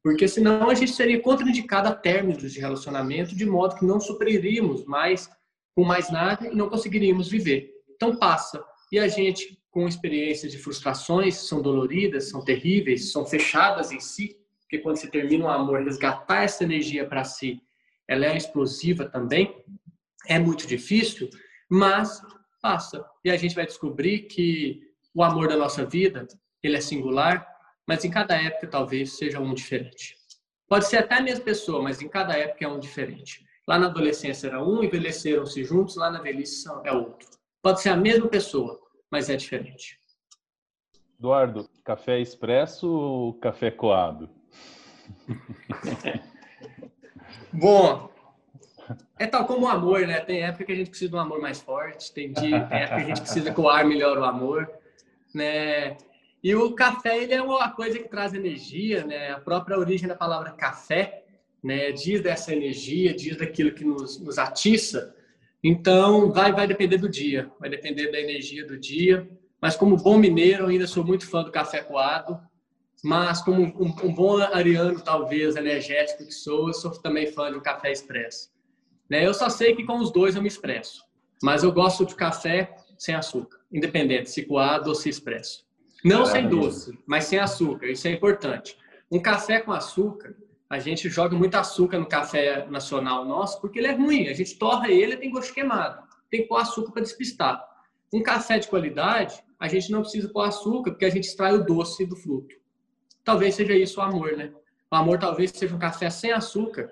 porque 0.00 0.28
senão 0.28 0.70
a 0.70 0.74
gente 0.74 0.92
seria 0.92 1.20
contraindicado 1.20 1.88
a 1.88 1.94
términos 1.94 2.52
de 2.52 2.60
relacionamento, 2.60 3.34
de 3.34 3.44
modo 3.44 3.74
que 3.74 3.84
não 3.84 3.98
supriríamos 3.98 4.84
mais 4.84 5.28
com 5.74 5.84
mais 5.84 6.08
nada 6.08 6.46
e 6.46 6.54
não 6.54 6.68
conseguiríamos 6.68 7.28
viver. 7.28 7.72
Então 7.96 8.14
passa. 8.14 8.64
E 8.90 8.98
a 8.98 9.06
gente, 9.06 9.58
com 9.70 9.86
experiências 9.86 10.50
de 10.50 10.58
frustrações, 10.58 11.36
são 11.36 11.62
doloridas, 11.62 12.28
são 12.28 12.44
terríveis, 12.44 13.12
são 13.12 13.24
fechadas 13.24 13.92
em 13.92 14.00
si, 14.00 14.36
porque 14.62 14.78
quando 14.78 14.96
se 14.96 15.10
termina 15.10 15.44
um 15.44 15.48
amor, 15.48 15.82
resgatar 15.82 16.42
essa 16.42 16.64
energia 16.64 17.06
para 17.06 17.24
si, 17.24 17.60
ela 18.06 18.26
é 18.26 18.36
explosiva 18.36 19.04
também, 19.04 19.64
é 20.26 20.38
muito 20.38 20.66
difícil, 20.66 21.30
mas 21.68 22.20
passa. 22.60 23.04
E 23.24 23.30
a 23.30 23.36
gente 23.36 23.54
vai 23.54 23.66
descobrir 23.66 24.20
que 24.20 24.80
o 25.14 25.22
amor 25.22 25.48
da 25.48 25.56
nossa 25.56 25.84
vida, 25.84 26.26
ele 26.62 26.76
é 26.76 26.80
singular, 26.80 27.46
mas 27.86 28.04
em 28.04 28.10
cada 28.10 28.34
época 28.34 28.66
talvez 28.66 29.16
seja 29.16 29.40
um 29.40 29.54
diferente. 29.54 30.16
Pode 30.68 30.86
ser 30.86 30.98
até 30.98 31.16
a 31.16 31.22
mesma 31.22 31.44
pessoa, 31.44 31.82
mas 31.82 32.00
em 32.00 32.08
cada 32.08 32.36
época 32.36 32.64
é 32.64 32.68
um 32.68 32.78
diferente. 32.78 33.44
Lá 33.66 33.78
na 33.78 33.86
adolescência 33.86 34.48
era 34.48 34.64
um, 34.64 34.82
envelheceram-se 34.84 35.64
juntos, 35.64 35.96
lá 35.96 36.10
na 36.10 36.20
velhice 36.20 36.68
é 36.84 36.92
outro. 36.92 37.28
Pode 37.62 37.80
ser 37.82 37.90
a 37.90 37.96
mesma 37.96 38.28
pessoa, 38.28 38.80
mas 39.10 39.28
é 39.28 39.36
diferente. 39.36 40.00
Eduardo, 41.18 41.68
café 41.84 42.18
expresso 42.18 42.88
ou 42.90 43.34
café 43.34 43.70
coado? 43.70 44.30
Bom, 47.52 48.10
é 49.18 49.26
tal 49.26 49.44
como 49.44 49.66
o 49.66 49.68
amor, 49.68 50.06
né? 50.06 50.20
Tem 50.20 50.42
época 50.42 50.64
que 50.64 50.72
a 50.72 50.74
gente 50.74 50.88
precisa 50.88 51.10
de 51.10 51.16
um 51.16 51.20
amor 51.20 51.40
mais 51.40 51.60
forte, 51.60 52.12
tem 52.12 52.32
dia, 52.32 52.60
tem 52.68 52.78
época 52.78 52.96
que 52.96 53.02
a 53.02 53.06
gente 53.08 53.20
precisa 53.20 53.52
coar 53.52 53.86
melhor 53.86 54.16
o 54.16 54.24
amor, 54.24 54.70
né? 55.34 55.98
E 56.42 56.54
o 56.54 56.74
café 56.74 57.22
ele 57.22 57.34
é 57.34 57.42
uma 57.42 57.70
coisa 57.70 57.98
que 57.98 58.08
traz 58.08 58.32
energia, 58.32 59.04
né? 59.04 59.32
A 59.32 59.40
própria 59.40 59.78
origem 59.78 60.08
da 60.08 60.16
palavra 60.16 60.52
café, 60.52 61.24
né? 61.62 61.92
Diz 61.92 62.22
dessa 62.22 62.54
energia, 62.54 63.12
diz 63.12 63.36
daquilo 63.36 63.72
que 63.72 63.84
nos, 63.84 64.18
nos 64.18 64.38
atiça. 64.38 65.14
Então, 65.62 66.32
vai 66.32 66.52
vai 66.52 66.66
depender 66.66 66.96
do 66.96 67.08
dia, 67.08 67.50
vai 67.58 67.68
depender 67.68 68.10
da 68.10 68.20
energia 68.20 68.66
do 68.66 68.78
dia. 68.78 69.28
Mas 69.60 69.76
como 69.76 69.96
bom 69.96 70.16
mineiro, 70.16 70.66
ainda 70.66 70.86
sou 70.86 71.04
muito 71.04 71.28
fã 71.28 71.42
do 71.42 71.52
café 71.52 71.82
coado. 71.82 72.40
Mas 73.04 73.42
como 73.42 73.62
um, 73.62 74.06
um 74.06 74.14
bom 74.14 74.38
ariano, 74.38 75.00
talvez 75.00 75.56
energético 75.56 76.24
que 76.24 76.32
sou, 76.32 76.68
eu 76.68 76.74
sou 76.74 76.90
também 76.90 77.26
fã 77.26 77.50
do 77.50 77.60
café 77.60 77.92
expresso. 77.92 78.50
Né? 79.08 79.26
Eu 79.26 79.34
só 79.34 79.48
sei 79.48 79.74
que 79.74 79.84
com 79.84 79.98
os 79.98 80.12
dois 80.12 80.36
eu 80.36 80.42
me 80.42 80.48
expresso. 80.48 81.02
Mas 81.42 81.62
eu 81.62 81.72
gosto 81.72 82.04
de 82.04 82.14
café 82.14 82.74
sem 82.98 83.14
açúcar, 83.14 83.58
independente 83.72 84.30
se 84.30 84.44
coado 84.44 84.88
ou 84.90 84.94
se 84.94 85.08
expresso. 85.08 85.64
Não 86.04 86.24
sem 86.24 86.48
doce, 86.48 86.98
mas 87.06 87.24
sem 87.24 87.38
açúcar. 87.38 87.86
Isso 87.86 88.06
é 88.08 88.12
importante. 88.12 88.76
Um 89.10 89.20
café 89.20 89.60
com 89.60 89.72
açúcar, 89.72 90.36
a 90.70 90.78
gente 90.78 91.08
joga 91.08 91.36
muito 91.36 91.56
açúcar 91.56 91.98
no 91.98 92.06
café 92.06 92.64
nacional 92.68 93.24
nosso, 93.24 93.60
porque 93.60 93.80
ele 93.80 93.88
é 93.88 93.92
ruim. 93.92 94.28
A 94.28 94.32
gente 94.32 94.56
torra 94.56 94.88
ele, 94.88 95.16
tem 95.16 95.28
gosto 95.28 95.52
queimado. 95.52 96.00
Tem 96.30 96.42
que 96.42 96.48
pôr 96.48 96.58
açúcar 96.58 96.92
para 96.92 97.02
despistar. 97.02 97.60
Um 98.12 98.22
café 98.22 98.56
de 98.56 98.68
qualidade, 98.68 99.42
a 99.58 99.66
gente 99.66 99.90
não 99.90 100.02
precisa 100.02 100.28
pôr 100.28 100.42
açúcar, 100.42 100.92
porque 100.92 101.04
a 101.04 101.10
gente 101.10 101.24
extrai 101.24 101.52
o 101.54 101.64
doce 101.64 102.06
do 102.06 102.14
fruto. 102.14 102.54
Talvez 103.24 103.56
seja 103.56 103.74
isso 103.74 103.98
o 103.98 104.02
amor, 104.02 104.36
né? 104.36 104.52
O 104.88 104.94
amor 104.94 105.18
talvez 105.18 105.50
seja 105.50 105.74
um 105.74 105.78
café 105.78 106.08
sem 106.08 106.30
açúcar, 106.30 106.88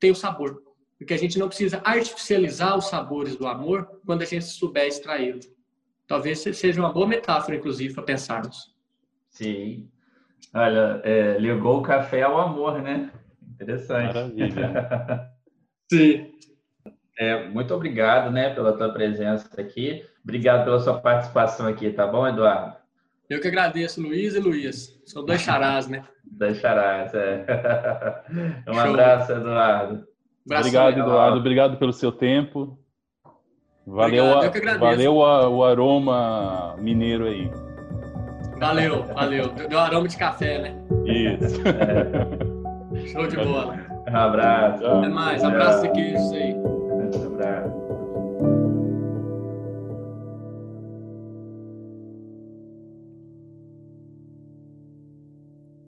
tem 0.00 0.10
o 0.10 0.14
sabor. 0.14 0.64
Porque 0.98 1.14
a 1.14 1.18
gente 1.18 1.38
não 1.38 1.46
precisa 1.46 1.80
artificializar 1.84 2.76
os 2.76 2.86
sabores 2.86 3.36
do 3.36 3.46
amor 3.46 4.00
quando 4.04 4.22
a 4.22 4.26
gente 4.26 4.44
souber 4.44 4.88
extraí-lo. 4.88 5.38
Talvez 6.04 6.40
seja 6.40 6.80
uma 6.80 6.92
boa 6.92 7.06
metáfora, 7.06 7.56
inclusive, 7.56 7.94
para 7.94 8.02
pensarmos. 8.02 8.74
Sim. 9.30 9.88
Olha, 10.52 11.00
é, 11.04 11.38
ligou 11.38 11.78
o 11.78 11.82
café 11.82 12.22
ao 12.22 12.36
amor, 12.36 12.82
né? 12.82 13.12
Interessante. 13.60 14.14
Maravilha. 14.14 15.30
Sim. 15.92 16.30
É, 17.18 17.46
muito 17.48 17.74
obrigado, 17.74 18.30
né, 18.30 18.54
pela 18.54 18.72
tua 18.72 18.90
presença 18.90 19.48
aqui. 19.60 20.02
Obrigado 20.24 20.64
pela 20.64 20.80
sua 20.80 20.98
participação 20.98 21.66
aqui, 21.66 21.90
tá 21.90 22.06
bom, 22.06 22.26
Eduardo? 22.26 22.76
Eu 23.28 23.40
que 23.40 23.48
agradeço, 23.48 24.00
Luiz 24.00 24.34
e 24.34 24.40
Luiz. 24.40 24.98
São 25.04 25.24
dois 25.24 25.40
charás, 25.42 25.86
né? 25.86 26.02
dois 26.24 26.58
charás, 26.58 27.12
é. 27.14 27.44
Um 28.66 28.74
Show. 28.74 28.82
abraço, 28.82 29.32
Eduardo. 29.32 30.06
Obrigado, 30.50 30.98
Eduardo. 30.98 31.38
Obrigado 31.38 31.76
pelo 31.76 31.92
seu 31.92 32.10
tempo. 32.10 32.78
Valeu, 33.86 34.24
Obrigado, 34.24 34.76
a, 34.76 34.78
valeu 34.78 35.22
a, 35.22 35.48
o 35.48 35.64
aroma 35.64 36.76
mineiro 36.78 37.26
aí. 37.26 37.50
Valeu, 38.58 39.04
valeu. 39.14 39.48
Deu 39.48 39.78
aroma 39.78 40.08
de 40.08 40.16
café, 40.16 40.58
né? 40.58 40.74
Isso. 41.04 41.60
Show 43.06 43.26
de 43.26 43.36
bola. 43.36 43.76
Um 44.10 44.16
abraço. 44.16 44.86
Até 44.86 45.08
mais. 45.08 45.44
Abraço 45.44 45.86
e 45.86 45.90
queijos 45.90 46.32
aí. 46.32 46.54
Um 46.54 47.34
abraço. 47.34 47.79